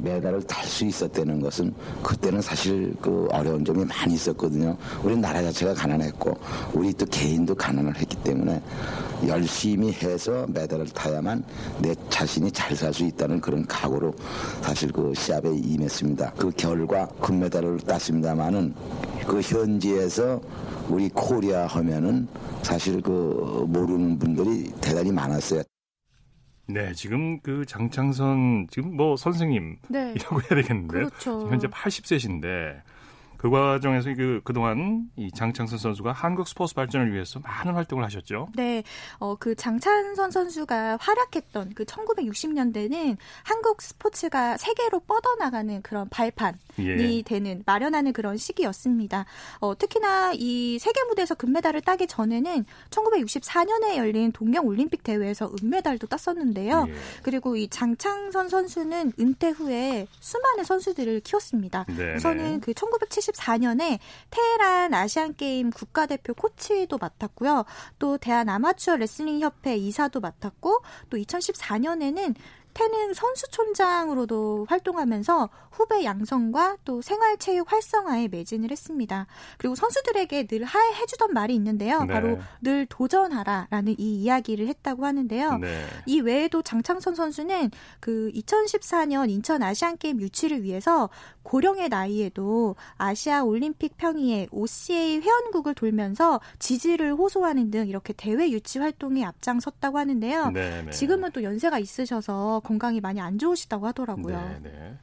메달을 0.01 0.41
탈 0.43 0.65
수 0.65 0.85
있었다는 0.85 1.39
것은 1.41 1.73
그때는 2.03 2.41
사실 2.41 2.93
그 3.01 3.27
어려운 3.31 3.63
점이 3.65 3.85
많이 3.85 4.13
있었거든요. 4.13 4.77
우리 5.03 5.15
나라 5.17 5.41
자체가 5.41 5.73
가난했고 5.73 6.37
우리 6.73 6.93
또 6.93 7.05
개인도 7.05 7.55
가난을 7.55 7.95
했기 7.97 8.15
때문에 8.17 8.61
열심히 9.27 9.91
해서 9.93 10.45
메달을 10.49 10.87
타야만 10.87 11.43
내 11.79 11.93
자신이 12.09 12.51
잘 12.51 12.75
살 12.75 12.93
수 12.93 13.03
있다는 13.03 13.39
그런 13.41 13.65
각오로 13.67 14.13
사실 14.61 14.91
그 14.91 15.13
시합에 15.15 15.49
임했습니다. 15.53 16.33
그 16.37 16.49
결과 16.51 17.07
금메달을 17.21 17.79
땄습니다만은 17.81 18.73
그 19.27 19.39
현지에서 19.41 20.41
우리 20.89 21.09
코리아 21.09 21.67
하면은 21.67 22.27
사실 22.63 23.01
그 23.01 23.65
모르는 23.67 24.17
분들이 24.17 24.71
대단히 24.81 25.11
많았어요. 25.11 25.63
네, 26.73 26.93
지금 26.93 27.39
그 27.41 27.65
장창선 27.65 28.67
지금 28.69 28.95
뭐 28.95 29.15
선생님이라고 29.15 29.79
네. 29.89 30.13
해야 30.15 30.61
되겠는데 30.61 30.87
그렇죠. 30.87 31.47
현재 31.49 31.67
80세신데 31.67 32.81
그 33.41 33.49
과정에서 33.49 34.13
그 34.13 34.39
그동안 34.43 35.09
이 35.15 35.31
장창선 35.31 35.79
선수가 35.79 36.11
한국 36.11 36.47
스포츠 36.47 36.75
발전을 36.75 37.11
위해서 37.11 37.39
많은 37.39 37.73
활동을 37.73 38.03
하셨죠. 38.03 38.49
네, 38.55 38.83
어, 39.17 39.35
그 39.35 39.55
장찬선 39.55 40.29
선수가 40.29 40.99
활약했던 41.01 41.71
그 41.73 41.83
1960년대는 41.83 43.17
한국 43.41 43.81
스포츠가 43.81 44.57
세계로 44.57 44.99
뻗어나가는 44.99 45.81
그런 45.81 46.07
발판이 46.09 46.55
예. 46.79 47.21
되는 47.23 47.63
마련하는 47.65 48.13
그런 48.13 48.37
시기였습니다. 48.37 49.25
어, 49.59 49.77
특히나 49.77 50.33
이 50.35 50.79
세계 50.79 51.03
무대에서 51.03 51.35
금메달을 51.35 51.81
따기 51.81 52.07
전에는 52.07 52.65
1964년에 52.89 53.97
열린 53.97 54.31
동경 54.31 54.65
올림픽 54.65 55.03
대회에서 55.03 55.51
은메달도 55.61 56.07
땄었는데요. 56.07 56.85
예. 56.87 56.93
그리고 57.23 57.55
이 57.55 57.67
장창선 57.67 58.49
선수는 58.49 59.13
은퇴 59.19 59.49
후에 59.49 60.07
수많은 60.19 60.63
선수들을 60.63 61.21
키웠습니다. 61.21 61.85
네, 61.97 62.15
우선은 62.15 62.53
네. 62.53 62.59
그 62.61 62.73
1974년에 62.73 63.99
테헤란 64.29 64.93
아시안 64.93 65.35
게임 65.35 65.69
국가대표 65.69 66.33
코치도 66.33 66.97
맡았고요. 66.97 67.65
또 67.99 68.17
대한 68.17 68.49
아마추어 68.49 68.95
레슬링 68.97 69.39
협회 69.39 69.75
이사도 69.75 70.19
맡았고 70.19 70.81
또 71.09 71.17
2014년에는 71.17 72.35
태능 72.73 73.13
선수촌장으로도 73.13 74.65
활동하면서 74.69 75.49
후배 75.71 76.03
양성과 76.03 76.77
또 76.85 77.01
생활체육 77.01 77.71
활성화에 77.71 78.27
매진을 78.27 78.71
했습니다. 78.71 79.27
그리고 79.57 79.75
선수들에게 79.75 80.47
늘 80.47 80.63
하- 80.65 80.79
해주던 80.93 81.33
말이 81.33 81.55
있는데요. 81.55 82.01
네. 82.03 82.13
바로 82.13 82.39
늘 82.61 82.85
도전하라라는 82.87 83.95
이 83.97 84.21
이야기를 84.21 84.67
했다고 84.67 85.05
하는데요. 85.05 85.57
네. 85.57 85.85
이 86.05 86.19
외에도 86.19 86.61
장창선 86.61 87.15
선수는 87.15 87.71
그 87.99 88.31
2014년 88.35 89.29
인천 89.29 89.63
아시안 89.63 89.97
게임 89.97 90.19
유치를 90.21 90.63
위해서 90.63 91.09
고령의 91.43 91.89
나이에도 91.89 92.75
아시아 92.97 93.43
올림픽 93.43 93.97
평의회 93.97 94.47
OCA 94.51 95.19
회원국을 95.21 95.73
돌면서 95.73 96.39
지지를 96.59 97.13
호소하는 97.15 97.71
등 97.71 97.87
이렇게 97.87 98.13
대회 98.13 98.49
유치 98.51 98.77
활동에 98.79 99.23
앞장섰다고 99.23 99.97
하는데요. 99.97 100.51
네, 100.51 100.83
네. 100.83 100.91
지금은 100.91 101.31
또 101.31 101.41
연세가 101.43 101.79
있으셔서 101.79 102.60
건강이 102.61 103.01
많이 103.01 103.19
안 103.19 103.37
좋으시다고 103.37 103.87
하더라고요. 103.87 104.59
네, 104.63 104.69
네. 104.69 104.97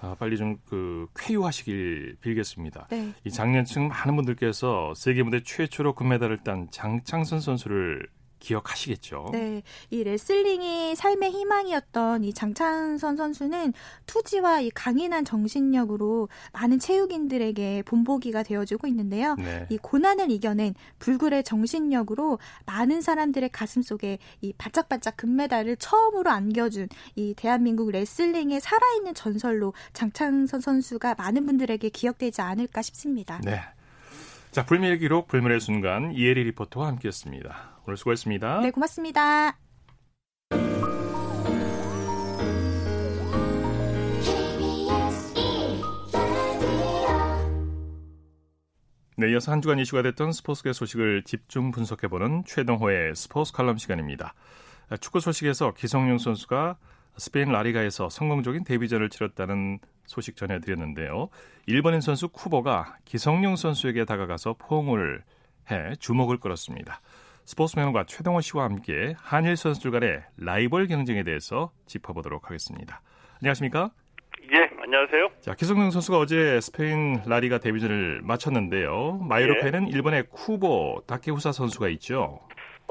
아, 0.00 0.14
빨리 0.18 0.36
좀 0.36 0.58
그 0.68 1.06
쾌유하시길 1.16 2.18
빌겠습니다. 2.20 2.86
네. 2.90 3.12
이 3.24 3.30
작년쯤 3.30 3.88
많은 3.88 4.16
분들께서 4.16 4.92
세계 4.94 5.22
무대 5.22 5.42
최초로 5.42 5.94
금메달을 5.94 6.44
딴 6.44 6.68
장창선 6.70 7.40
선수를 7.40 8.08
기억하시겠죠. 8.38 9.30
네, 9.32 9.62
이 9.90 10.04
레슬링이 10.04 10.94
삶의 10.96 11.30
희망이었던 11.30 12.24
이 12.24 12.32
장찬선 12.32 13.16
선수는 13.16 13.72
투지와 14.06 14.60
이 14.60 14.70
강인한 14.70 15.24
정신력으로 15.24 16.28
많은 16.52 16.78
체육인들에게 16.78 17.82
본보기가 17.84 18.42
되어주고 18.42 18.86
있는데요. 18.86 19.34
네. 19.36 19.66
이 19.70 19.78
고난을 19.78 20.30
이겨낸 20.30 20.74
불굴의 20.98 21.44
정신력으로 21.44 22.38
많은 22.66 23.00
사람들의 23.00 23.48
가슴 23.50 23.82
속에 23.82 24.18
이 24.40 24.52
반짝반짝 24.56 25.16
금메달을 25.16 25.76
처음으로 25.76 26.30
안겨준 26.30 26.88
이 27.16 27.34
대한민국 27.36 27.90
레슬링의 27.90 28.60
살아있는 28.60 29.14
전설로 29.14 29.74
장창선 29.92 30.60
선수가 30.60 31.14
많은 31.16 31.46
분들에게 31.46 31.88
기억되지 31.88 32.40
않을까 32.40 32.82
싶습니다. 32.82 33.40
네. 33.44 33.60
자, 34.50 34.64
불멸의 34.64 34.98
기록, 34.98 35.28
불멸의 35.28 35.60
순간 35.60 36.12
이혜리 36.12 36.44
리포터와 36.44 36.88
함께했습니다. 36.88 37.77
오늘 37.88 37.96
수고했습니다. 37.96 38.60
네, 38.60 38.70
고맙습니다. 38.70 39.58
네, 49.16 49.30
이어서 49.32 49.50
한 49.50 49.62
주간 49.62 49.78
이슈가 49.78 50.02
됐던 50.02 50.32
스포츠계 50.32 50.74
소식을 50.74 51.22
집중 51.24 51.70
분석해보는 51.70 52.44
최동호의 52.44 53.16
스포츠 53.16 53.54
칼럼 53.54 53.78
시간입니다. 53.78 54.34
아, 54.90 54.96
축구 54.98 55.20
소식에서 55.20 55.72
기성용 55.72 56.18
선수가 56.18 56.76
스페인 57.16 57.50
라리가에서 57.50 58.10
성공적인 58.10 58.64
데뷔전을 58.64 59.08
치렀다는 59.08 59.78
소식 60.04 60.36
전해드렸는데요. 60.36 61.30
일본인 61.66 62.02
선수 62.02 62.28
쿠보가 62.28 62.98
기성용 63.06 63.56
선수에게 63.56 64.04
다가가서 64.04 64.56
포옹을 64.58 65.24
해 65.70 65.96
주목을 65.98 66.38
끌었습니다. 66.38 67.00
스포츠 67.48 67.78
매너가 67.78 68.04
최동호 68.04 68.42
씨와 68.42 68.64
함께 68.64 69.14
한일 69.16 69.56
선수들 69.56 69.90
간의 69.90 70.22
라이벌 70.36 70.86
경쟁에 70.86 71.22
대해서 71.22 71.72
짚어보도록 71.86 72.44
하겠습니다. 72.44 73.00
안녕하십니까? 73.40 73.90
예, 74.54 74.68
안녕하세요. 74.82 75.30
자, 75.40 75.54
기성용 75.54 75.90
선수가 75.90 76.18
어제 76.18 76.60
스페인 76.60 77.22
라리가 77.24 77.56
데뷔전을 77.56 78.20
마쳤는데요. 78.22 79.20
마요르카에는 79.26 79.88
일본의 79.88 80.24
쿠보 80.28 81.04
다케후사 81.06 81.52
선수가 81.52 81.88
있죠. 81.88 82.38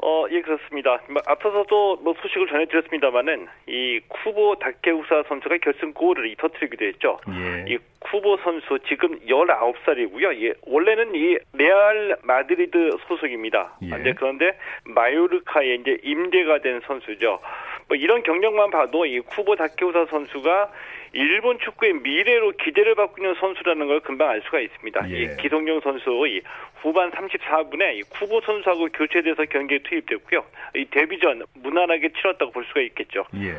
어, 0.00 0.26
예, 0.30 0.40
그렇습니다. 0.42 1.00
뭐, 1.08 1.20
앞서서도 1.26 1.96
뭐 1.96 2.14
소식을 2.22 2.46
전해드렸습니다만은 2.48 3.48
이 3.66 4.00
쿠보 4.08 4.56
다케후사 4.60 5.24
선수가 5.28 5.58
결승 5.58 5.92
골을 5.92 6.28
이 6.28 6.36
터트리기도 6.36 6.84
했죠. 6.84 7.18
예. 7.28 7.72
이 7.72 7.78
쿠보 7.98 8.36
선수 8.38 8.78
지금 8.86 9.18
19살이고요. 9.26 10.40
예, 10.42 10.54
원래는 10.66 11.14
이 11.16 11.36
레알 11.52 12.16
마드리드 12.22 12.96
소속입니다. 13.08 13.76
예. 13.82 13.92
아, 13.92 13.98
네, 13.98 14.12
그런데 14.14 14.56
마요르카에 14.84 15.74
이제 15.74 15.98
임대가 16.04 16.60
된 16.60 16.80
선수죠. 16.86 17.40
뭐 17.88 17.96
이런 17.96 18.22
경력만 18.22 18.70
봐도 18.70 19.04
이 19.04 19.18
쿠보 19.20 19.56
다케우사 19.56 20.06
선수가 20.06 20.70
일본 21.12 21.58
축구의 21.58 21.94
미래로 21.94 22.52
기대를 22.52 22.94
받고 22.94 23.16
있는 23.18 23.34
선수라는 23.40 23.86
걸 23.86 24.00
금방 24.00 24.30
알 24.30 24.42
수가 24.42 24.60
있습니다. 24.60 25.10
예. 25.10 25.22
이 25.22 25.36
기성용 25.40 25.80
선수 25.80 26.10
이 26.26 26.40
후반 26.80 27.10
34분에 27.10 27.96
이 27.96 28.02
쿠보 28.02 28.40
선수하고 28.40 28.88
교체돼서 28.88 29.44
경기에 29.46 29.80
투입됐고요. 29.84 30.44
이 30.76 30.84
데뷔전 30.90 31.42
무난하게 31.54 32.10
치렀다고 32.12 32.52
볼 32.52 32.64
수가 32.66 32.80
있겠죠. 32.82 33.24
예. 33.36 33.54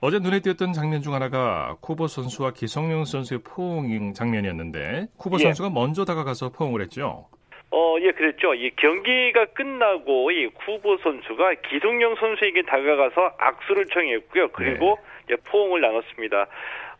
어제 0.00 0.18
눈에 0.18 0.40
띄었던 0.40 0.72
장면 0.72 1.02
중 1.02 1.14
하나가 1.14 1.76
쿠보 1.80 2.06
선수와 2.06 2.52
기성용 2.52 3.04
선수의 3.04 3.40
포옹 3.44 4.12
장면이었는데 4.12 5.06
쿠보 5.18 5.36
예. 5.40 5.44
선수가 5.44 5.70
먼저 5.70 6.04
다가가서 6.04 6.50
포옹을 6.50 6.82
했죠. 6.82 7.26
어, 7.72 7.96
예, 8.00 8.10
그랬죠. 8.10 8.52
이 8.54 8.70
경기가 8.74 9.44
끝나고 9.46 10.32
이 10.32 10.48
쿠보 10.48 10.98
선수가 10.98 11.54
기성용 11.68 12.16
선수에게 12.16 12.62
다가가서 12.62 13.36
악수를 13.38 13.86
청했고요. 13.86 14.48
그리고 14.48 14.98
이제 15.24 15.36
포옹을 15.44 15.80
나눴습니다. 15.80 16.46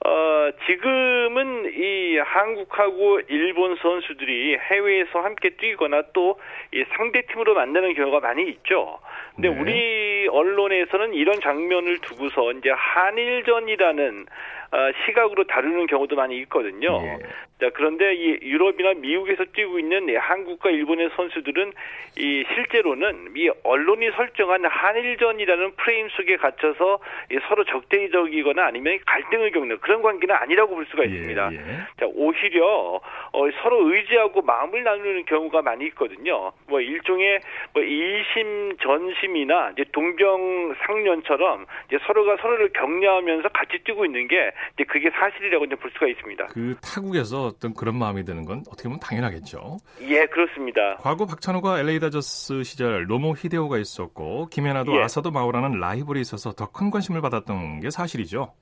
어, 0.07 0.51
지금은 0.67 1.73
이 1.75 2.17
한국하고 2.19 3.21
일본 3.29 3.77
선수들이 3.77 4.57
해외에서 4.57 5.21
함께 5.21 5.51
뛰거나 5.51 6.03
또 6.13 6.39
이 6.73 6.85
상대팀으로 6.97 7.55
만나는 7.55 7.95
경우가 7.95 8.21
많이 8.21 8.49
있죠. 8.49 9.01
근데 9.35 9.49
네. 9.49 9.61
우리 9.61 10.29
언론에서는 10.29 11.15
이런 11.15 11.41
장면을 11.41 11.99
두고서 11.99 12.53
이제 12.53 12.71
한일전이라는 12.71 14.27
어, 14.27 14.60
시각으로 15.05 15.45
다루는 15.45 15.87
경우도 15.87 16.17
많이 16.17 16.39
있거든요. 16.39 17.01
예. 17.03 17.19
자, 17.61 17.69
그런데 17.75 18.15
이 18.15 18.39
유럽이나 18.43 18.95
미국에서 18.95 19.45
뛰고 19.53 19.79
있는 19.79 20.09
이 20.09 20.17
한국과 20.17 20.71
일본의 20.71 21.11
선수들은 21.15 21.73
이 22.17 22.45
실제로는 22.55 23.33
이 23.37 23.51
언론이 23.65 24.11
설정한 24.13 24.65
한일전이라는 24.65 25.73
프레임 25.77 26.09
속에 26.09 26.37
갇혀서 26.37 27.01
이 27.31 27.39
서로 27.49 27.65
적대적이거나 27.65 28.65
아니면 28.65 28.99
갈등을 29.05 29.51
겪는 29.51 29.79
그런 29.81 30.01
관계는 30.01 30.35
아니라고 30.35 30.75
볼 30.75 30.87
수가 30.87 31.05
있습니다. 31.05 31.53
예, 31.53 31.57
예. 31.57 31.61
자, 31.99 32.07
오히려 32.07 33.01
어, 33.33 33.51
서로 33.63 33.93
의지하고 33.93 34.41
마음을 34.41 34.83
나누는 34.83 35.27
경우가 35.27 35.61
많이 35.61 35.85
있거든요. 35.89 36.53
뭐 36.67 36.81
일종의 36.81 37.41
뭐 37.75 37.83
이심 37.83 38.77
전심이나 38.81 39.73
이제 39.73 39.85
동병상련처럼 39.93 41.67
이제 41.89 41.99
서로가 42.07 42.39
서로를 42.41 42.73
격려하면서 42.73 43.51
같이 43.51 43.79
뛰고 43.85 44.07
있는 44.07 44.29
게 44.29 44.53
이제 44.75 44.85
그게 44.85 45.11
사실이라고 45.11 45.65
이제 45.67 45.75
볼 45.77 45.91
수가 45.93 46.07
있습니다. 46.07 46.47
그 46.47 46.77
타국에서 46.83 47.47
어떤 47.47 47.75
그런 47.75 47.97
마음이 47.97 48.25
드는 48.25 48.45
건 48.45 48.63
어떻게 48.69 48.85
보면 48.85 48.99
당연하겠죠. 49.01 49.79
예, 50.03 50.27
그렇습니다. 50.27 50.97
과거 51.01 51.27
박찬호가 51.27 51.81
LA 51.81 52.01
다저스 52.01 52.63
시절 52.65 53.11
노모 53.11 53.35
히데오가 53.37 53.79
있었고 53.79 54.47
김연아도 54.51 54.97
예. 54.97 55.03
아사다 55.03 55.31
마오라는 55.31 55.79
라이벌이 55.81 56.21
있어서 56.21 56.53
더 56.53 56.71
큰 56.73 56.91
관심을 56.91 57.21
받았던 57.21 57.81
게 57.81 57.91
사실이죠. 57.91 58.53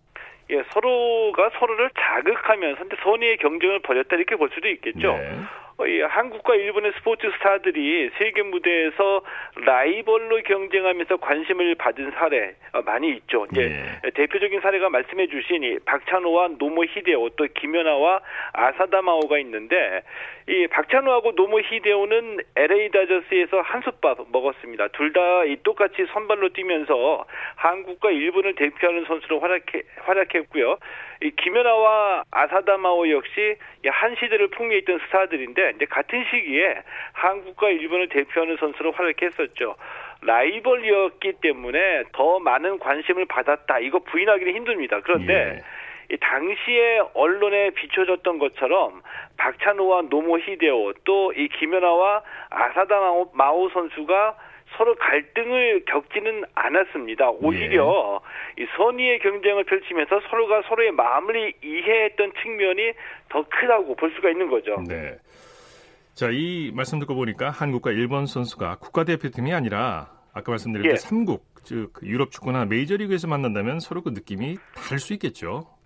예, 0.51 0.63
서로가 0.73 1.51
서로를 1.59 1.91
자극하면서 1.95 2.85
선의의 3.05 3.37
경쟁을 3.37 3.81
벌였다 3.83 4.17
이렇게 4.17 4.35
볼 4.37 4.49
수도 4.55 4.67
있겠죠. 4.69 5.13
네. 5.13 5.39
어, 5.79 5.87
이 5.87 6.01
한국과 6.01 6.57
일본의 6.57 6.93
스포츠 6.99 7.31
스타들이 7.39 8.11
세계 8.19 8.43
무대에서 8.43 9.23
라이벌로 9.65 10.43
경쟁하면서 10.43 11.19
관심을 11.19 11.77
받은 11.77 12.11
사례 12.13 12.57
어, 12.73 12.83
많이 12.83 13.11
있죠. 13.11 13.47
이제 13.53 13.81
예. 14.05 14.11
대표적인 14.11 14.61
사례가 14.61 14.91
말씀해 14.91 15.29
주신 15.29 15.63
이 15.63 15.79
박찬호와 15.85 16.49
노모 16.59 16.85
히데오 16.85 17.29
또 17.31 17.47
김연아와 17.55 18.21
아사다마오가 18.53 19.39
있는데 19.39 20.03
이 20.49 20.67
박찬호하고 20.67 21.33
노모 21.37 21.61
히데오는 21.61 22.39
LA 22.57 22.91
다저스에서 22.91 23.61
한솥밥 23.61 24.19
먹었습니다. 24.33 24.89
둘 24.89 25.13
다 25.13 25.21
똑같이 25.63 26.05
선발로 26.13 26.51
뛰면서 26.51 27.25
한국과 27.57 28.11
일본을 28.11 28.55
대표하는 28.57 29.05
선수로 29.07 29.41
활약해, 29.41 29.83
활약했고요. 30.05 30.77
이 31.23 31.31
김연아와 31.31 32.25
아사다마오 32.31 33.11
역시 33.11 33.57
이한 33.85 34.15
시대를 34.21 34.49
풍미했던 34.49 35.01
스타들인데 35.07 35.73
이제 35.77 35.85
같은 35.87 36.25
시기에 36.31 36.83
한국과 37.13 37.71
일본을 37.71 38.09
대표하는 38.09 38.57
선수로 38.59 38.93
활약했었죠. 38.93 39.75
라이벌이었기 40.23 41.35
때문에 41.41 42.05
더 42.13 42.39
많은 42.39 42.79
관심을 42.79 43.27
받았다. 43.27 43.79
이거 43.81 43.99
부인하기는 44.01 44.55
힘듭니다. 44.55 45.01
그런데 45.01 45.61
이 46.11 46.17
당시에 46.17 47.01
언론에 47.15 47.71
비춰졌던 47.71 48.39
것처럼 48.39 49.03
박찬호와 49.37 50.03
노모 50.09 50.39
히데오 50.39 50.93
또 51.05 51.33
이 51.37 51.49
김연아와 51.49 52.23
아사다 52.51 52.97
마오 53.35 53.69
선수가 53.71 54.37
서로 54.77 54.95
갈등을 54.97 55.85
겪지는 55.87 56.45
않았습니다. 56.55 57.31
오히려 57.31 58.21
이 58.59 58.67
선의의 58.77 59.19
경쟁을 59.21 59.65
펼치면서 59.65 60.21
서로가 60.29 60.63
서로의 60.69 60.93
마음을 60.93 61.53
이해했던 61.63 62.33
측면이 62.43 62.93
더 63.29 63.45
크다고 63.49 63.97
볼 63.97 64.13
수가 64.15 64.31
있는 64.31 64.49
거죠. 64.49 64.77
네. 64.87 65.17
자, 66.15 66.29
이 66.33 66.73
말씀 66.75 66.99
듣고 66.99 67.15
보니까 67.15 67.51
한국과 67.51 67.93
일본 67.93 68.27
선수가 68.27 68.79
국가대표팀이 68.79 69.53
아니라 69.53 70.11
아까 70.33 70.53
말씀드린 70.53 70.87
예. 70.87 70.91
그 70.91 70.95
3국, 70.97 71.41
즉 71.65 71.93
유럽 72.03 72.31
축구나 72.31 72.65
메이저리그에서 72.65 73.29
만난다면 73.29 73.81
서로 73.81 74.03
그 74.03 74.11
느낌이 74.11 74.59
다를 74.75 74.99
수 74.99 75.13
있겠죠. 75.15 75.78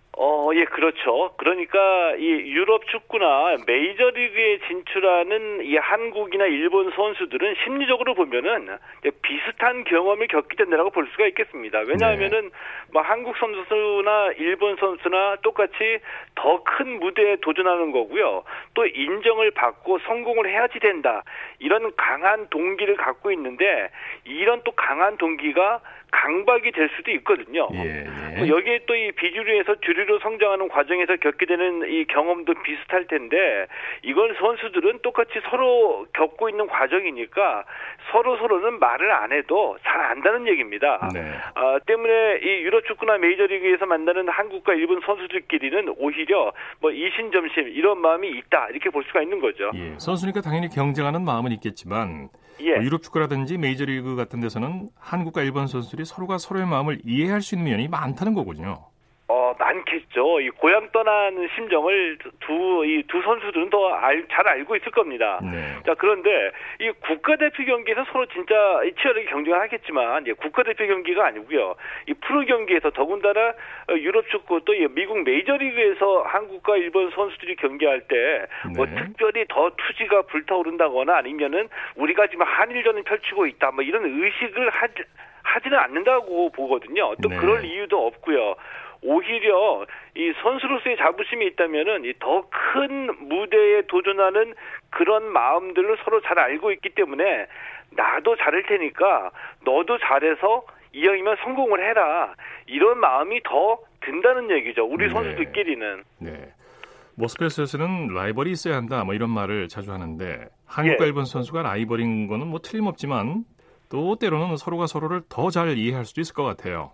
어, 0.53 0.55
예, 0.55 0.65
그렇죠. 0.65 1.33
그러니까 1.37 2.15
이 2.17 2.27
유럽 2.27 2.87
축구나 2.87 3.57
메이저리그에 3.65 4.59
진출하는 4.67 5.65
이 5.65 5.75
한국이나 5.77 6.45
일본 6.45 6.91
선수들은 6.91 7.55
심리적으로 7.63 8.13
보면은 8.13 8.77
비슷한 9.23 9.83
경험을 9.83 10.27
겪게 10.27 10.55
된다고 10.55 10.91
볼 10.91 11.07
수가 11.11 11.25
있겠습니다. 11.27 11.79
왜냐하면은 11.79 12.51
뭐 12.91 13.01
한국 13.01 13.35
선수나 13.37 14.33
일본 14.37 14.75
선수나 14.75 15.37
똑같이 15.41 15.99
더 16.35 16.63
큰 16.63 16.99
무대에 16.99 17.37
도전하는 17.37 17.91
거고요. 17.91 18.43
또 18.73 18.85
인정을 18.85 19.51
받고 19.51 19.99
성공을 19.99 20.49
해야지 20.49 20.79
된다. 20.79 21.23
이런 21.59 21.91
강한 21.95 22.47
동기를 22.49 22.95
갖고 22.95 23.31
있는데 23.31 23.89
이런 24.25 24.61
또 24.63 24.71
강한 24.71 25.17
동기가 25.17 25.81
강박이 26.23 26.71
될 26.71 26.89
수도 26.95 27.09
있거든요. 27.11 27.67
예, 27.73 28.05
뭐 28.37 28.47
여기에 28.47 28.81
또 28.85 28.93
이 28.93 29.11
비주류에서 29.11 29.75
주류로 29.81 30.19
성장하는 30.19 30.69
과정에서 30.69 31.15
겪게 31.17 31.47
되는 31.47 31.81
이 31.91 32.05
경험도 32.05 32.53
비슷할 32.63 33.07
텐데 33.07 33.65
이건 34.03 34.35
선수들은 34.39 34.99
똑같이 35.01 35.31
서로 35.49 36.05
겪고 36.13 36.47
있는 36.49 36.67
과정이니까 36.67 37.65
서로 38.11 38.37
서로는 38.37 38.79
말을 38.79 39.11
안 39.11 39.31
해도 39.33 39.75
잘 39.83 39.99
안다는 39.99 40.47
얘기입니다. 40.47 41.09
네. 41.13 41.33
아, 41.55 41.79
때문에 41.87 42.39
이 42.43 42.47
유럽 42.61 42.85
축구나 42.85 43.17
메이저리그에서 43.17 43.87
만나는 43.87 44.29
한국과 44.29 44.75
일본 44.75 45.01
선수들끼리는 45.01 45.95
오히려 45.97 46.53
뭐 46.79 46.91
이신점심 46.91 47.69
이런 47.69 47.99
마음이 47.99 48.29
있다 48.29 48.69
이렇게 48.69 48.89
볼 48.91 49.03
수가 49.05 49.23
있는 49.23 49.39
거죠. 49.41 49.71
예, 49.73 49.95
선수니까 49.97 50.41
당연히 50.41 50.69
경쟁하는 50.69 51.23
마음은 51.23 51.51
있겠지만 51.53 52.29
예. 52.59 52.75
뭐 52.75 52.83
유럽 52.83 53.03
축구라든지 53.03 53.57
메이저리그 53.57 54.15
같은 54.15 54.39
데서는 54.39 54.89
한국과 54.97 55.41
일본 55.43 55.67
선수들이 55.67 56.05
서로가 56.05 56.37
서로의 56.37 56.65
마음을 56.67 57.01
이해할 57.05 57.41
수 57.41 57.55
있는 57.55 57.71
면이 57.71 57.87
많다는 57.87 58.33
거군요. 58.33 58.92
어, 59.53 59.55
많겠죠. 59.59 60.41
이 60.41 60.49
고향 60.49 60.89
떠나는 60.91 61.47
심정을 61.55 62.17
두, 62.39 62.83
이 62.85 63.03
두 63.07 63.21
선수들은 63.21 63.69
더 63.69 63.83
잘 64.29 64.47
알고 64.47 64.75
있을 64.75 64.91
겁니다. 64.91 65.39
네. 65.43 65.75
자, 65.85 65.93
그런데 65.95 66.51
이 66.79 66.91
국가대표 67.01 67.63
경기에서 67.65 68.05
서로 68.11 68.25
진짜 68.27 68.55
치열하게 68.99 69.25
경쟁을 69.25 69.59
하겠지만, 69.59 70.23
이제 70.23 70.33
국가대표 70.33 70.87
경기가 70.87 71.25
아니고요. 71.27 71.75
이 72.07 72.13
프로 72.13 72.45
경기에서 72.45 72.89
더군다나 72.91 73.53
어, 73.89 73.93
유럽 73.95 74.27
축구 74.29 74.63
또이 74.65 74.87
미국 74.91 75.23
메이저리그에서 75.23 76.23
한국과 76.23 76.77
일본 76.77 77.11
선수들이 77.11 77.55
경기할 77.57 78.01
때, 78.07 78.45
뭐 78.75 78.85
네. 78.85 78.95
특별히 78.95 79.45
더 79.47 79.69
투지가 79.75 80.23
불타오른다거나 80.23 81.15
아니면은 81.17 81.69
우리가 81.95 82.27
지금 82.27 82.45
한일전을 82.45 83.03
펼치고 83.03 83.45
있다, 83.47 83.71
뭐 83.71 83.83
이런 83.83 84.05
의식을 84.05 84.69
하지, 84.69 85.03
하지는 85.43 85.77
않는다고 85.77 86.51
보거든요. 86.51 87.13
또 87.21 87.29
네. 87.29 87.37
그럴 87.37 87.63
이유도 87.65 88.07
없고요. 88.07 88.55
오히려 89.03 89.85
이 90.15 90.33
선수로서의 90.41 90.97
자부심이 90.97 91.45
있다면은 91.47 92.11
더큰 92.19 93.27
무대에 93.27 93.81
도전하는 93.87 94.53
그런 94.89 95.31
마음들을 95.31 95.97
서로 96.03 96.21
잘 96.21 96.39
알고 96.39 96.71
있기 96.73 96.89
때문에 96.89 97.47
나도 97.91 98.35
잘할 98.37 98.63
테니까 98.63 99.31
너도 99.65 99.97
잘해서 99.99 100.65
이왕이면 100.93 101.37
성공을 101.43 101.87
해라 101.89 102.33
이런 102.67 102.99
마음이 102.99 103.41
더 103.43 103.79
든다는 104.01 104.51
얘기죠. 104.51 104.85
우리 104.85 105.07
네. 105.07 105.13
선수들끼리는. 105.13 106.03
네. 106.19 106.53
모스크바에서는 107.15 108.07
라이벌이 108.07 108.51
있어야 108.51 108.75
한다 108.75 109.03
뭐 109.03 109.13
이런 109.13 109.29
말을 109.29 109.67
자주 109.67 109.91
하는데 109.91 110.47
한국과 110.65 111.03
예. 111.03 111.07
일본 111.07 111.25
선수가 111.25 111.61
라이벌인 111.61 112.27
거는 112.27 112.47
뭐 112.47 112.59
틀림없지만 112.59 113.43
또 113.89 114.15
때로는 114.15 114.57
서로가 114.57 114.87
서로를 114.87 115.21
더 115.29 115.51
잘 115.51 115.77
이해할 115.77 116.05
수도 116.05 116.21
있을 116.21 116.33
것 116.33 116.43
같아요. 116.43 116.91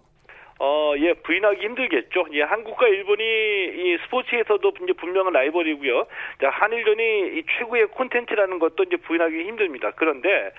어, 0.60 0.94
예, 0.98 1.14
부인하기 1.14 1.62
힘들겠죠. 1.62 2.26
예, 2.34 2.42
한국과 2.44 2.88
일본이 2.88 3.24
이 3.24 3.98
스포츠에서도 4.04 4.74
이제 4.84 4.94
분명한 4.94 5.32
라이벌이고요. 5.34 6.06
자, 6.42 6.50
한일전이 6.50 7.40
이 7.40 7.44
최고의 7.58 7.88
콘텐츠라는 7.88 8.60
것도 8.60 8.84
이제 8.84 8.98
부인하기 8.98 9.44
힘듭니다. 9.44 9.92
그런데 9.96 10.52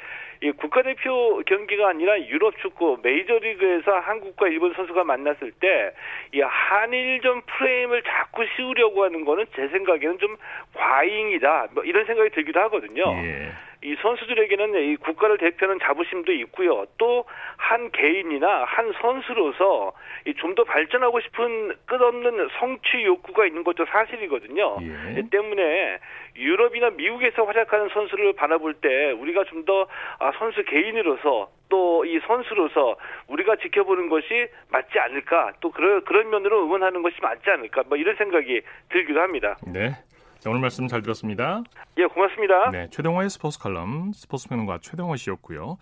이 0.43 0.53
국가대표 0.53 1.43
경기가 1.45 1.91
아니라 1.91 2.19
유럽 2.19 2.57
축구 2.63 2.99
메이저리그에서 3.03 3.93
한국과 3.99 4.49
일본 4.49 4.73
선수가 4.73 5.05
만났을 5.05 5.53
때 5.53 5.93
이 6.33 6.41
한일전 6.41 7.43
프레임을 7.43 8.03
자꾸 8.03 8.45
씌우려고 8.57 9.05
하는 9.05 9.25
거는 9.25 9.47
제 9.57 9.69
생각에는 9.69 10.19
좀 10.19 10.37
과잉이다. 10.75 11.69
뭐 11.73 11.85
이런 11.85 12.05
생각이 12.07 12.31
들기도 12.31 12.61
하거든요. 12.61 13.03
예. 13.25 13.51
이 13.83 13.97
선수들에게는 14.03 14.75
이 14.93 14.97
국가를 14.97 15.39
대표하는 15.39 15.79
자부심도 15.83 16.33
있고요. 16.33 16.85
또 16.99 17.25
한 17.71 17.91
개인이나 17.93 18.65
한 18.65 18.93
선수로서 19.01 19.93
좀 20.39 20.55
더 20.57 20.65
발전하고 20.65 21.21
싶은 21.21 21.73
끝없는 21.87 22.49
성취 22.59 23.05
욕구가 23.05 23.47
있는 23.47 23.63
것도 23.63 23.87
사실이거든요. 23.87 24.79
예. 24.83 25.21
이 25.21 25.31
때문에 25.31 25.99
유럽이나 26.35 26.91
미국에서 26.91 27.45
활약하는 27.45 27.89
선수를 27.91 28.33
바라볼 28.33 28.75
때 28.75 29.13
우리가 29.13 29.45
좀더 29.45 29.87
아, 30.19 30.33
선수 30.39 30.65
개인으로서 30.65 31.49
또 31.69 32.05
이 32.05 32.19
선수로서 32.27 32.97
우리가 33.29 33.57
지켜보는 33.57 34.09
것이 34.09 34.49
맞지 34.71 34.99
않을까 34.99 35.53
또 35.61 35.71
그런 35.71 36.03
그런 36.05 36.29
면으로 36.31 36.65
응원하는 36.65 37.03
것이 37.03 37.15
맞지 37.23 37.49
않을까 37.49 37.85
뭐 37.87 37.97
이런 37.97 38.17
생각이 38.17 38.63
들기도 38.89 39.21
합니다. 39.21 39.57
네. 39.73 39.93
자, 40.41 40.49
오늘 40.49 40.63
말씀 40.63 40.89
잘 40.89 41.03
들었습니다. 41.03 41.63
예, 41.99 42.07
고맙습니다. 42.07 42.71
네, 42.71 42.89
최동호의 42.91 43.29
스포츠 43.29 43.59
칼럼 43.59 44.13
스포츠 44.15 44.49
평론가 44.49 44.79
최동호 44.81 45.15
씨였고요. 45.17 45.77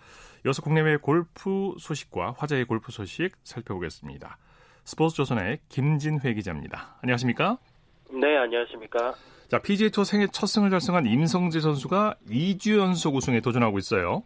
이어서 0.45 0.61
국내외 0.61 0.97
골프 0.97 1.75
소식과 1.79 2.35
화제의 2.37 2.65
골프 2.65 2.91
소식 2.91 3.31
살펴보겠습니다. 3.43 4.37
스포츠 4.83 5.15
조선의 5.15 5.59
김진회 5.69 6.33
기자입니다. 6.33 6.97
안녕하십니까? 7.01 7.57
네, 8.11 8.35
안녕하십니까. 8.35 9.13
자, 9.47 9.59
PGA 9.59 9.91
투어 9.91 10.03
생애 10.03 10.27
첫 10.27 10.47
승을 10.47 10.69
달성한 10.69 11.05
임성재 11.05 11.61
선수가 11.61 12.15
2주 12.29 12.79
연속 12.79 13.15
우승에 13.15 13.39
도전하고 13.39 13.77
있어요. 13.77 14.23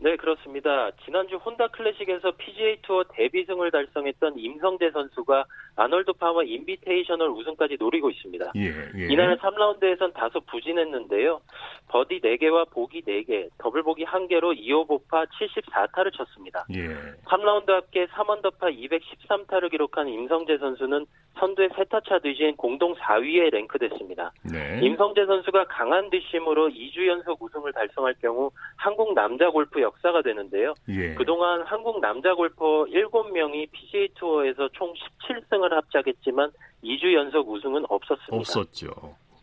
네, 0.00 0.16
그렇습니다. 0.16 0.92
지난주 1.04 1.36
혼다 1.36 1.66
클래식에서 1.68 2.30
PGA 2.32 2.78
투어 2.82 3.02
데뷔승을 3.12 3.72
달성했던 3.72 4.38
임성재 4.38 4.92
선수가 4.92 5.44
아놀드 5.74 6.12
파머 6.12 6.42
인비테이셔널 6.42 7.28
우승까지 7.30 7.76
노리고 7.80 8.08
있습니다. 8.10 8.52
예, 8.56 8.66
예. 8.96 9.08
이날 9.10 9.36
3라운드에선 9.38 10.14
다소 10.14 10.40
부진했는데요. 10.40 11.40
버디 11.88 12.20
4개와 12.20 12.70
보기 12.70 13.02
4개, 13.02 13.48
더블 13.58 13.82
보기 13.82 14.04
1개로 14.04 14.56
2오버파 14.56 15.24
74타를 15.24 16.12
쳤습니다. 16.12 16.64
예. 16.74 16.88
3라운드 17.26 17.68
합계 17.68 18.06
3언더파 18.06 18.72
213타를 18.76 19.70
기록한 19.70 20.08
임성재 20.08 20.58
선수는 20.58 21.06
선두의 21.38 21.70
세 21.76 21.90
타 21.90 22.04
차 22.04 22.18
뒤진 22.20 22.56
공동 22.56 22.94
4위에 22.94 23.50
랭크됐습니다. 23.52 24.32
네. 24.44 24.80
임성재 24.82 25.26
선수가 25.26 25.66
강한 25.68 26.10
뒷심으로 26.10 26.68
2주 26.68 27.06
연속 27.06 27.42
우승을 27.42 27.72
달성할 27.72 28.14
경우 28.20 28.50
한국 28.76 29.14
남자 29.14 29.50
골프 29.50 29.80
역사가 29.80 30.22
되는데요. 30.22 30.74
예. 30.88 31.14
그동안 31.14 31.62
한국 31.62 32.00
남자 32.00 32.34
골퍼 32.34 32.86
7명이 32.86 33.70
PGA 33.70 34.08
투어에서 34.14 34.68
총 34.72 34.92
17승을 34.94 35.70
합작했지만 35.70 36.50
2주 36.84 37.14
연속 37.14 37.48
우승은 37.48 37.84
없었습니다. 37.88 38.36
없었죠. 38.36 38.90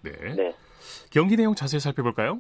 네. 0.04 0.12
네. 0.36 0.54
경기 1.12 1.36
내용 1.36 1.56
자세히 1.56 1.80
살펴볼까요? 1.80 2.40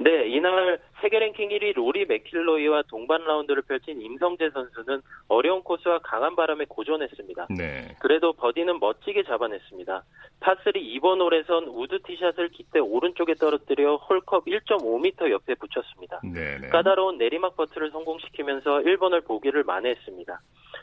네, 0.00 0.28
이날 0.28 0.78
세계 1.00 1.18
랭킹 1.18 1.48
1위 1.48 1.74
로리 1.74 2.06
맥킬로이와 2.06 2.82
동반 2.88 3.24
라운드를 3.24 3.62
펼친 3.62 4.00
임성재 4.00 4.50
선수는 4.50 5.02
어려운 5.26 5.62
코스와 5.64 5.98
강한 6.04 6.36
바람에 6.36 6.66
고전했습니다. 6.68 7.48
네. 7.50 7.96
그래도 7.98 8.32
버디는 8.32 8.78
멋지게 8.78 9.24
잡아냈습니다. 9.24 10.04
파3 10.40 10.76
2번 10.76 11.20
홀에선 11.20 11.64
우드 11.64 12.00
티샷을 12.02 12.50
깃대 12.50 12.78
오른쪽에 12.78 13.34
떨어뜨려 13.34 13.96
홀컵 13.96 14.44
1.5m 14.44 15.30
옆에 15.32 15.56
붙였습니다. 15.56 16.20
네. 16.22 16.68
까다로운 16.68 17.18
내리막 17.18 17.56
퍼트를 17.56 17.90
성공시키면서 17.90 18.78
1번 18.78 19.08
홀 19.08 19.26
보기를 19.26 19.64
만회했습니다. 19.64 20.40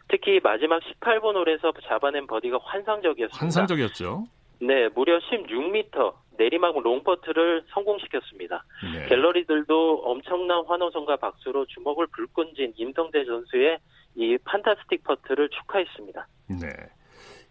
특히 0.10 0.41
마지막 0.43 0.82
18번 0.84 1.36
홀에서 1.36 1.71
잡아낸 1.88 2.28
버디가 2.28 2.60
환상적이었습니다. 2.62 3.39
환상적이었죠. 3.39 4.25
네, 4.60 4.89
무려 4.89 5.19
16m 5.19 6.13
내리막 6.37 6.81
롱퍼트를 6.81 7.65
성공시켰습니다. 7.69 8.63
네. 8.93 9.07
갤러리들도 9.07 10.01
엄청난 10.05 10.63
환호성과 10.65 11.17
박수로 11.17 11.65
주먹을 11.67 12.07
불끈 12.07 12.51
쥔 12.51 12.73
임성재 12.77 13.25
선수의 13.25 13.79
이 14.15 14.37
판타스틱 14.45 15.03
퍼트를 15.03 15.49
축하했습니다. 15.49 16.27
네. 16.61 16.67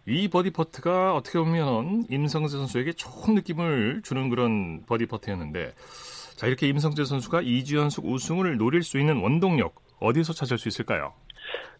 이 0.07 0.27
버디 0.29 0.51
퍼트가 0.51 1.15
어떻게 1.15 1.39
보면 1.39 2.03
임성재 2.09 2.49
선수에게 2.57 2.93
좋은 2.93 3.35
느낌을 3.35 4.01
주는 4.03 4.29
그런 4.29 4.85
버디 4.85 5.07
퍼트였는데 5.07 5.73
자 6.37 6.47
이렇게 6.47 6.67
임성재 6.67 7.05
선수가 7.05 7.41
2주 7.41 7.77
연속 7.77 8.05
우승을 8.05 8.57
노릴 8.57 8.83
수 8.83 8.99
있는 8.99 9.21
원동력 9.21 9.75
어디서 9.99 10.33
찾을 10.33 10.57
수 10.57 10.67
있을까요? 10.67 11.13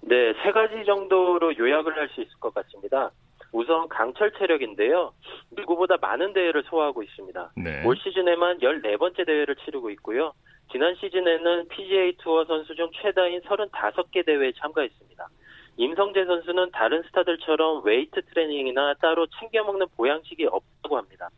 네, 0.01 0.33
세 0.43 0.51
가지 0.51 0.83
정도로 0.85 1.57
요약을 1.57 1.95
할 1.97 2.07
수 2.09 2.21
있을 2.21 2.31
것 2.39 2.53
같습니다. 2.53 3.11
우선 3.55 3.87
강철 3.87 4.33
체력인데요. 4.33 5.13
누구보다 5.51 5.95
많은 6.01 6.33
대회를 6.33 6.63
소화하고 6.63 7.03
있습니다. 7.03 7.51
네. 7.55 7.85
올 7.85 7.95
시즌에만 7.95 8.59
14번째 8.59 9.25
대회를 9.25 9.55
치르고 9.55 9.91
있고요. 9.91 10.33
지난 10.73 10.93
시즌에는 10.95 11.69
PGA 11.69 12.17
투어 12.17 12.43
선수 12.43 12.75
중 12.75 12.89
최다인 13.01 13.39
35개 13.43 14.25
대회에 14.25 14.51
참가했습니다. 14.57 15.29
임성재 15.77 16.25
선수는 16.25 16.71
다른 16.71 17.01
스타들처럼 17.03 17.85
웨이트 17.85 18.25
트레이닝이나 18.25 18.95
따로 18.95 19.25
챙겨 19.39 19.63
먹는 19.63 19.87
보양식이 19.95 20.45
없다고 20.47 20.97
합니다. 20.97 21.29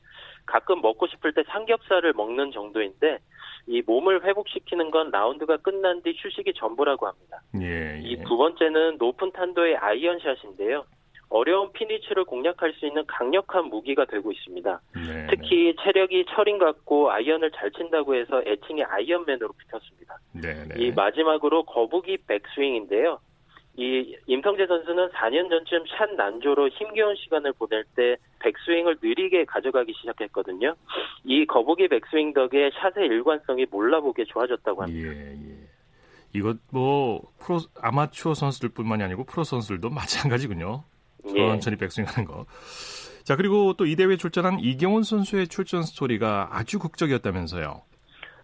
가끔 0.47 0.81
먹고 0.81 1.05
싶을 1.07 1.33
때 1.33 1.43
삼겹살을 1.49 2.13
먹는 2.13 2.51
정도인데 2.51 3.19
이 3.67 3.83
몸을 3.85 4.23
회복시키는 4.23 4.89
건 4.89 5.11
라운드가 5.11 5.57
끝난 5.57 6.01
뒤 6.01 6.15
휴식이 6.17 6.53
전부라고 6.55 7.05
합니다. 7.05 7.41
예, 7.61 7.97
예. 7.97 8.01
이 8.01 8.13
두 8.13 8.37
번째는 8.37 8.97
높은 8.97 9.31
탄도의 9.33 9.75
아이언샷인데요. 9.75 10.85
어려운 11.29 11.71
핀 11.73 11.87
위치를 11.87 12.23
공략할 12.25 12.73
수 12.73 12.85
있는 12.85 13.05
강력한 13.05 13.65
무기가 13.65 14.05
되고 14.05 14.31
있습니다. 14.31 14.81
네, 14.95 15.27
특히 15.29 15.75
체력이 15.83 16.25
철인 16.29 16.57
같고 16.57 17.11
아이언을 17.11 17.51
잘 17.51 17.71
친다고 17.71 18.15
해서 18.15 18.41
애칭이 18.45 18.83
아이언맨으로 18.83 19.49
붙였습니다. 19.49 20.17
네, 20.33 20.53
네. 20.67 20.75
이 20.77 20.91
마지막으로 20.91 21.63
거북이 21.63 22.17
백스윙인데요. 22.27 23.19
이 23.79 24.15
임성재 24.25 24.65
선수는 24.65 25.09
4년 25.09 25.49
전쯤 25.49 25.85
샷 25.95 26.11
난조로 26.15 26.69
힘겨운 26.69 27.15
시간을 27.15 27.53
보낼 27.53 27.83
때 27.95 28.17
백스윙을 28.39 28.97
느리게 29.03 29.45
가져가기 29.45 29.93
시작했거든요. 29.99 30.73
이 31.23 31.45
거북이 31.45 31.87
백스윙 31.87 32.33
덕에 32.33 32.71
샷의 32.73 33.05
일관성이 33.05 33.67
몰라보게 33.69 34.25
좋아졌다고 34.25 34.81
합니다. 34.81 35.13
예, 35.13 35.31
예. 35.31 35.67
이것 36.33 36.57
뭐 36.71 37.21
프로 37.39 37.59
아마추어 37.79 38.33
선수들뿐만이 38.33 39.03
아니고 39.03 39.25
프로 39.25 39.43
선수들도 39.43 39.89
마찬가지군요. 39.91 40.83
예. 41.35 41.47
천천히 41.49 41.77
백스윙하는 41.77 42.25
거. 42.25 42.45
자 43.23 43.35
그리고 43.35 43.73
또 43.73 43.85
이 43.85 43.95
대회에 43.95 44.15
출전한 44.17 44.59
이경훈 44.59 45.03
선수의 45.03 45.47
출전 45.49 45.83
스토리가 45.83 46.49
아주 46.51 46.79
극적이었다면서요. 46.79 47.81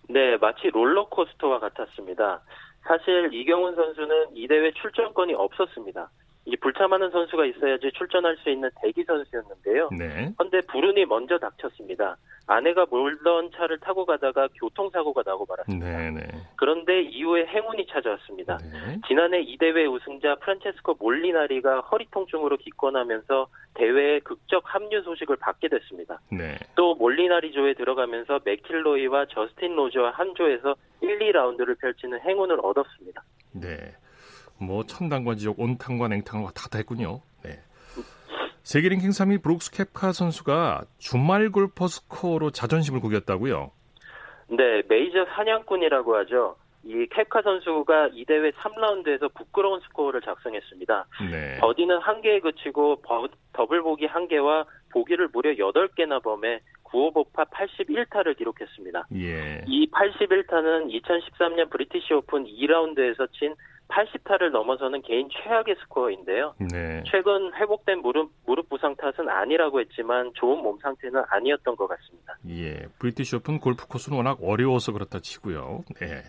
네, 0.10 0.38
마치 0.38 0.70
롤러코스터와 0.70 1.60
같았습니다. 1.60 2.42
사실 2.86 3.34
이경훈 3.34 3.76
선수는 3.76 4.36
이 4.36 4.48
대회 4.48 4.72
출전권이 4.74 5.34
없었습니다. 5.36 6.10
이 6.46 6.58
불참하는 6.58 7.10
선수가 7.12 7.46
있어야지 7.46 7.92
출전할 7.94 8.36
수 8.38 8.50
있는 8.50 8.70
대기 8.82 9.04
선수였는데요. 9.06 9.90
네. 9.98 10.34
그런데 10.38 10.62
불운이 10.68 11.06
먼저 11.06 11.38
닥쳤습니다. 11.38 12.18
아내가 12.48 12.86
몰던 12.90 13.52
차를 13.56 13.80
타고 13.80 14.06
가다가 14.06 14.50
교통사고가 14.60 15.24
나고 15.26 15.46
말았습니다. 15.46 15.86
네, 15.88 16.12
네. 16.12 16.28
그런데 16.58 17.02
이후에 17.02 17.46
행운이 17.46 17.88
찾아왔습니다. 17.88 18.58
네. 18.58 19.00
지난해 19.08 19.40
이 19.40 19.58
대회 19.58 19.86
우승자 19.86 20.36
프란체스코 20.36 20.96
몰리나리가 21.00 21.80
허리 21.82 22.06
통증으로 22.12 22.58
기권하면서 22.58 23.48
대회에 23.76 24.20
극적 24.20 24.64
합류 24.66 25.02
소식을 25.02 25.38
받게 25.38 25.70
됐습니다. 25.70 26.20
네. 26.30 26.58
또 26.76 26.96
몰리나리 26.96 27.54
조에 27.54 27.74
들어가면서 27.74 28.42
맥킬로이와 28.44 29.28
저스틴 29.28 29.76
로즈와 29.78 30.12
한 30.12 30.36
조에서 30.36 30.76
1, 31.00 31.20
2라운드를 31.20 31.80
펼치는 31.80 32.20
행운을 32.20 32.60
얻었습니다. 32.62 33.24
네. 33.54 33.94
뭐 34.60 34.84
천당과 34.86 35.36
지옥, 35.36 35.60
온탕과 35.60 36.08
냉탕과 36.08 36.52
다 36.52 36.68
됐군요. 36.72 37.22
네. 37.44 37.60
세계 38.64 38.90
랭킹 38.90 39.10
3위 39.10 39.44
브룩스 39.44 39.72
켑카 39.72 40.14
선수가 40.14 40.84
주말 40.98 41.50
골퍼 41.50 41.88
스코어로 41.88 42.52
자존심을 42.52 43.02
구겼다고요. 43.02 43.72
네, 44.50 44.82
메이저 44.88 45.26
사냥꾼이라고 45.36 46.16
하죠. 46.18 46.56
이 46.86 47.06
켑카 47.12 47.42
선수가 47.42 48.10
이 48.14 48.26
대회 48.26 48.52
3라운드에서 48.52 49.34
부끄러운 49.34 49.80
스코어를 49.82 50.22
작성했습니다. 50.22 51.06
네. 51.32 51.58
버디는 51.60 52.00
한 52.00 52.22
개에 52.22 52.40
그치고 52.40 53.02
버- 53.02 53.28
더블 53.54 53.82
보기 53.82 54.06
한 54.06 54.28
개와 54.28 54.66
보기를 54.92 55.30
무려 55.34 55.52
8개나 55.54 56.22
범해 56.22 56.60
9오버파 56.84 57.50
81타를 57.50 58.38
기록했습니다. 58.38 59.08
예. 59.16 59.64
이 59.66 59.90
81타는 59.90 60.92
2013년 61.02 61.70
브리티시 61.72 62.14
오픈 62.14 62.46
2라운드에서 62.46 63.32
친 63.32 63.56
80타를 63.88 64.50
넘어서는 64.52 65.02
개인 65.02 65.30
최악의 65.30 65.76
스코어인데요. 65.84 66.56
네. 66.72 67.04
최근 67.06 67.54
회복된 67.54 68.00
무릎, 68.02 68.32
무릎 68.46 68.70
부상 68.70 68.96
탓은 68.96 69.30
아니라고 69.30 69.80
했지만 69.82 70.32
좋은 70.36 70.64
몸 70.64 70.80
상태는 70.80 71.24
아니었던 71.30 71.76
것 71.76 71.88
같습니다. 71.88 72.38
예. 72.50 72.88
브리티시 73.00 73.36
오픈 73.38 73.60
골프 73.60 73.88
코스는 73.88 74.18
워낙 74.18 74.40
어려워서 74.42 74.94
그렇다 74.94 75.20
치고요. 75.20 75.84
네. 76.00 76.24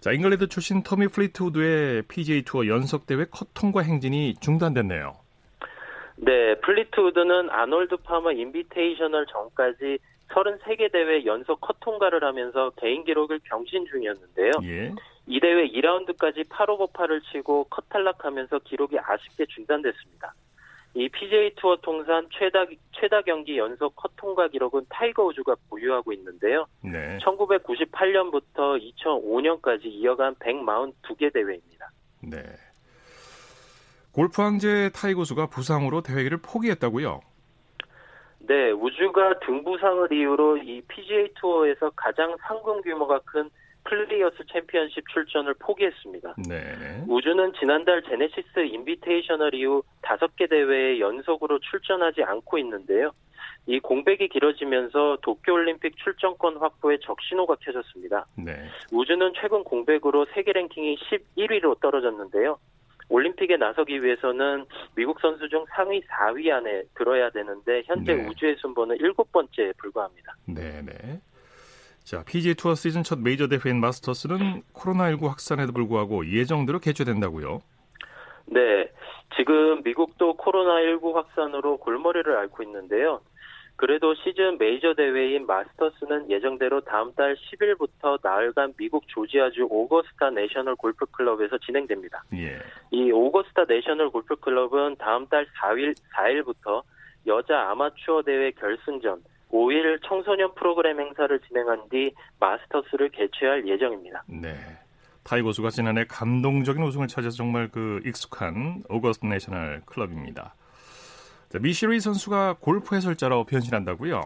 자, 0.00 0.12
잉글랜드 0.12 0.48
출신 0.48 0.82
토미 0.82 1.08
플리트우드의 1.08 2.02
PGA 2.02 2.42
투어 2.42 2.66
연속 2.66 3.06
대회 3.06 3.24
컷 3.30 3.48
통과 3.54 3.80
행진이 3.80 4.34
중단됐네요. 4.40 5.16
네, 6.16 6.54
플리트우드는 6.56 7.50
아놀드 7.50 7.96
파머 7.98 8.30
인비테이셔널 8.32 9.26
전까지 9.26 9.98
33개 10.28 10.92
대회 10.92 11.24
연속 11.24 11.60
컷 11.60 11.76
통과를 11.80 12.22
하면서 12.22 12.70
개인 12.76 13.04
기록을 13.04 13.40
경신 13.44 13.86
중이었는데요. 13.86 14.52
예. 14.64 14.92
이 15.26 15.40
대회 15.40 15.66
2라운드까지 15.68 16.48
8오버파를 16.48 17.22
치고 17.32 17.64
컷 17.70 17.88
탈락하면서 17.88 18.58
기록이 18.60 18.98
아쉽게 18.98 19.46
중단됐습니다. 19.46 20.34
이 20.96 21.08
PGA 21.08 21.54
투어 21.56 21.76
통산 21.76 22.28
최다 22.30 22.66
최다 22.92 23.22
경기 23.22 23.58
연속 23.58 23.96
컷 23.96 24.12
통과 24.16 24.46
기록은 24.48 24.86
타이거 24.88 25.24
우즈가 25.24 25.56
보유하고 25.68 26.12
있는데요. 26.12 26.66
네. 26.82 27.18
1998년부터 27.18 28.80
2005년까지 28.80 29.86
이어간 29.86 30.34
142개 30.36 31.32
대회입니다. 31.32 31.90
네. 32.22 32.38
골프 34.12 34.40
황제 34.40 34.90
타이거 34.94 35.20
우즈가 35.20 35.46
부상으로 35.46 36.02
대회를 36.02 36.38
포기했다고요? 36.38 37.20
네, 38.46 38.70
우즈가 38.70 39.38
등 39.40 39.64
부상을 39.64 40.12
이유로 40.12 40.58
이 40.58 40.80
PGA 40.82 41.28
투어에서 41.40 41.90
가장 41.96 42.36
상금 42.42 42.82
규모가 42.82 43.18
큰 43.24 43.50
플레이어스 43.84 44.44
챔피언십 44.52 45.08
출전을 45.08 45.54
포기했습니다. 45.58 46.34
네. 46.48 47.04
우즈는 47.08 47.52
지난달 47.58 48.02
제네시스 48.02 48.60
인비테이셔널 48.66 49.54
이후 49.54 49.82
다섯 50.02 50.34
개 50.36 50.46
대회에 50.46 51.00
연속으로 51.00 51.58
출전하지 51.60 52.22
않고 52.22 52.58
있는데요. 52.58 53.10
이 53.66 53.80
공백이 53.80 54.28
길어지면서 54.28 55.18
도쿄올림픽 55.22 55.96
출전권 55.96 56.58
확보에 56.58 56.98
적신호가 56.98 57.56
켜졌습니다. 57.60 58.26
네. 58.36 58.52
우즈는 58.92 59.32
최근 59.40 59.64
공백으로 59.64 60.26
세계 60.34 60.52
랭킹이 60.52 60.96
11위로 60.96 61.80
떨어졌는데요. 61.80 62.58
올림픽에 63.08 63.56
나서기 63.56 64.02
위해서는 64.02 64.64
미국 64.94 65.20
선수 65.20 65.48
중 65.48 65.64
상위 65.70 66.00
4위 66.02 66.50
안에 66.50 66.84
들어야 66.94 67.30
되는데 67.30 67.82
현재 67.84 68.14
네. 68.14 68.26
우즈의 68.26 68.56
순번은 68.56 68.96
7번째에 68.98 69.76
불과합니다. 69.76 70.34
네, 70.46 70.82
네. 70.82 71.20
자, 72.04 72.22
PGA 72.22 72.54
투어 72.54 72.74
시즌 72.74 73.02
첫 73.02 73.18
메이저 73.18 73.48
대회인 73.48 73.80
마스터스는 73.80 74.62
코로나19 74.74 75.26
확산에도 75.26 75.72
불구하고 75.72 76.26
예정대로 76.30 76.78
개최된다고요. 76.78 77.62
네, 78.46 78.90
지금 79.36 79.82
미국도 79.82 80.36
코로나19 80.36 81.14
확산으로 81.14 81.78
골머리를 81.78 82.36
앓고 82.36 82.62
있는데요. 82.62 83.20
그래도 83.76 84.14
시즌 84.14 84.58
메이저 84.58 84.94
대회인 84.94 85.46
마스터스는 85.46 86.30
예정대로 86.30 86.82
다음 86.82 87.12
달 87.14 87.36
10일부터 87.36 88.20
나흘간 88.22 88.74
미국 88.76 89.08
조지아주 89.08 89.66
오거스타 89.68 90.30
내셔널 90.30 90.76
골프 90.76 91.06
클럽에서 91.06 91.58
진행됩니다. 91.58 92.22
예. 92.34 92.58
이 92.92 93.10
오거스타 93.10 93.64
내셔널 93.64 94.10
골프 94.10 94.36
클럽은 94.36 94.96
다음 94.96 95.26
달 95.26 95.46
4일 95.60 95.94
4일부터 96.14 96.82
여자 97.26 97.70
아마추어 97.70 98.22
대회 98.22 98.52
결승전 98.52 99.22
5일 99.54 100.00
청소년 100.04 100.52
프로그램 100.54 101.00
행사를 101.00 101.38
진행한 101.46 101.88
뒤 101.88 102.12
마스터스를 102.40 103.08
개최할 103.10 103.66
예정입니다. 103.68 104.24
네. 104.26 104.56
타이거 105.22 105.46
우즈가 105.46 105.70
지난해 105.70 106.04
감동적인 106.08 106.82
우승을 106.82 107.06
차지해서 107.06 107.36
정말 107.36 107.68
그 107.68 108.00
익숙한 108.04 108.82
오거스타 108.90 109.26
내셔널 109.26 109.82
클럽입니다. 109.86 110.54
미셸 111.60 111.90
위 111.90 112.00
선수가 112.00 112.56
골프 112.60 112.96
해설자로 112.96 113.44
변신한다고요? 113.44 114.22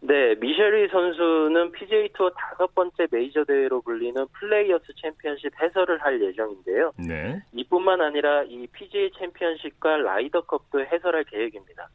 네, 0.00 0.36
미셸 0.36 0.75
위 0.75 0.88
선수는 0.88 1.72
PGA 1.72 2.10
투어 2.14 2.30
다섯 2.30 2.72
번째 2.72 3.08
메이저 3.10 3.42
대회로 3.42 3.80
불리는 3.82 4.26
플레이어스 4.32 4.84
챔피언십 5.02 5.50
해설을 5.60 5.98
할 5.98 6.22
예정인데요. 6.22 6.92
네. 6.96 7.42
이뿐만 7.52 8.00
아니라 8.00 8.44
이 8.44 8.68
PGA 8.68 9.10
챔피언십과 9.18 9.96
라이더컵도 9.96 10.84
해설할 10.84 11.24
계획입니다. 11.24 11.88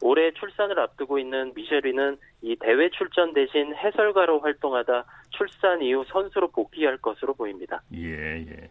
올해 0.00 0.32
출산을 0.32 0.78
앞두고 0.78 1.18
있는 1.18 1.52
미셸리는 1.54 2.18
이 2.42 2.56
대회 2.56 2.90
출전 2.90 3.32
대신 3.32 3.74
해설가로 3.74 4.40
활동하다 4.40 5.04
출산 5.30 5.82
이후 5.82 6.04
선수로 6.08 6.48
복귀할 6.48 6.98
것으로 6.98 7.34
보입니다. 7.34 7.82
예, 7.94 8.44
예. 8.46 8.70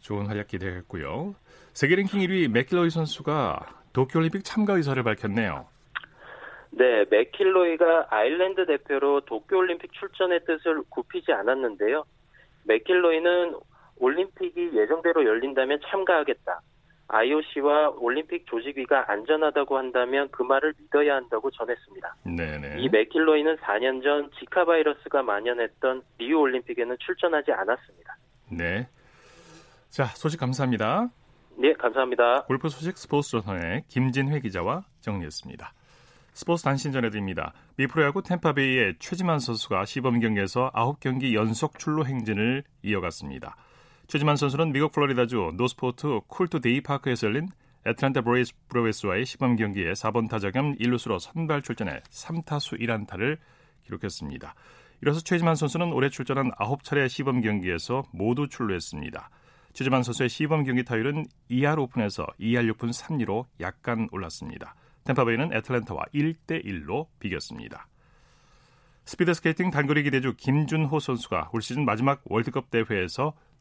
좋은 0.00 0.26
활약 0.26 0.48
기대했고요. 0.48 1.34
세계 1.72 1.96
랭킹 1.96 2.20
1위 2.20 2.50
맥킬로이 2.50 2.90
선수가 2.90 3.66
도쿄올림픽 3.92 4.44
참가 4.44 4.74
의사를 4.74 5.02
밝혔네요. 5.02 5.66
네, 6.72 7.04
맥킬로이가 7.08 8.08
아일랜드 8.10 8.66
대표로 8.66 9.20
도쿄올림픽 9.22 9.92
출전의 9.92 10.44
뜻을 10.44 10.82
굽히지 10.90 11.32
않았는데요. 11.32 12.04
맥킬로이는 12.64 13.54
올림픽이 13.98 14.70
예정대로 14.74 15.24
열린다면 15.24 15.80
참가하겠다. 15.88 16.60
IOC와 17.08 17.90
올림픽 17.98 18.46
조직위가 18.46 19.10
안전하다고 19.10 19.76
한다면 19.76 20.28
그 20.30 20.42
말을 20.42 20.74
믿어야 20.78 21.16
한다고 21.16 21.50
전했습니다. 21.50 22.16
네네. 22.24 22.80
이 22.80 22.88
맥킬로이는 22.88 23.56
4년 23.56 24.02
전 24.02 24.30
지카 24.38 24.64
바이러스가 24.64 25.22
만연했던 25.22 26.02
리우 26.18 26.38
올림픽에는 26.40 26.96
출전하지 26.98 27.52
않았습니다. 27.52 28.16
네. 28.50 28.88
자, 29.90 30.06
소식 30.06 30.40
감사합니다. 30.40 31.08
네, 31.56 31.72
감사합니다. 31.74 32.44
골프 32.44 32.68
소식 32.68 32.96
스포츠 32.98 33.30
조선의 33.30 33.84
김진회 33.88 34.40
기자와 34.40 34.84
정리했습니다. 35.00 35.72
스포츠 36.32 36.64
단신 36.64 36.90
전해드립니다. 36.90 37.52
미프로야구 37.76 38.22
템파베이의 38.22 38.96
최지만 38.98 39.38
선수가 39.38 39.84
시범 39.84 40.18
경기에서 40.18 40.72
9경기 40.74 41.32
연속 41.34 41.78
출루 41.78 42.04
행진을 42.04 42.64
이어갔습니다. 42.82 43.54
최지만 44.06 44.36
선수는 44.36 44.72
미국 44.72 44.92
플로리다주 44.92 45.52
노스포트 45.56 46.20
쿨투데이 46.26 46.82
파크에서 46.82 47.26
열린 47.28 47.48
애틀란타 47.86 48.20
브레이스 48.22 48.52
브레이브스와의 48.68 49.24
시범 49.24 49.56
경기에 49.56 49.92
4번 49.92 50.28
타자 50.28 50.50
겸 50.50 50.74
1루수로 50.76 51.18
선발 51.18 51.62
출전해 51.62 52.00
3타수 52.10 52.80
1안타를 52.80 53.38
기록했습니다. 53.84 54.54
이로써 55.02 55.20
최지만 55.20 55.54
선수는 55.54 55.92
올해 55.92 56.08
출전한 56.10 56.50
9차례 56.52 57.08
시범 57.08 57.40
경기에서 57.40 58.04
모두 58.12 58.48
출루했습니다. 58.48 59.30
최지만 59.72 60.02
선수의 60.02 60.28
시범 60.28 60.64
경기 60.64 60.84
타율은 60.84 61.26
2할 61.50 61.78
5푼에서 61.78 62.26
2할 62.38 62.72
6푼 62.74 62.92
3리로 62.92 63.46
약간 63.60 64.08
올랐습니다. 64.12 64.74
템파베이는 65.04 65.52
애틀랜타와 65.52 66.04
1대1로 66.14 67.08
비겼습니다. 67.18 67.88
스피드 69.04 69.34
스케이팅 69.34 69.70
단거리 69.70 70.02
기대주 70.04 70.34
김준호 70.36 70.98
선수가 70.98 71.50
올 71.52 71.60
시즌 71.60 71.84
마지막 71.84 72.22
월드컵 72.24 72.70
대회에서 72.70 73.34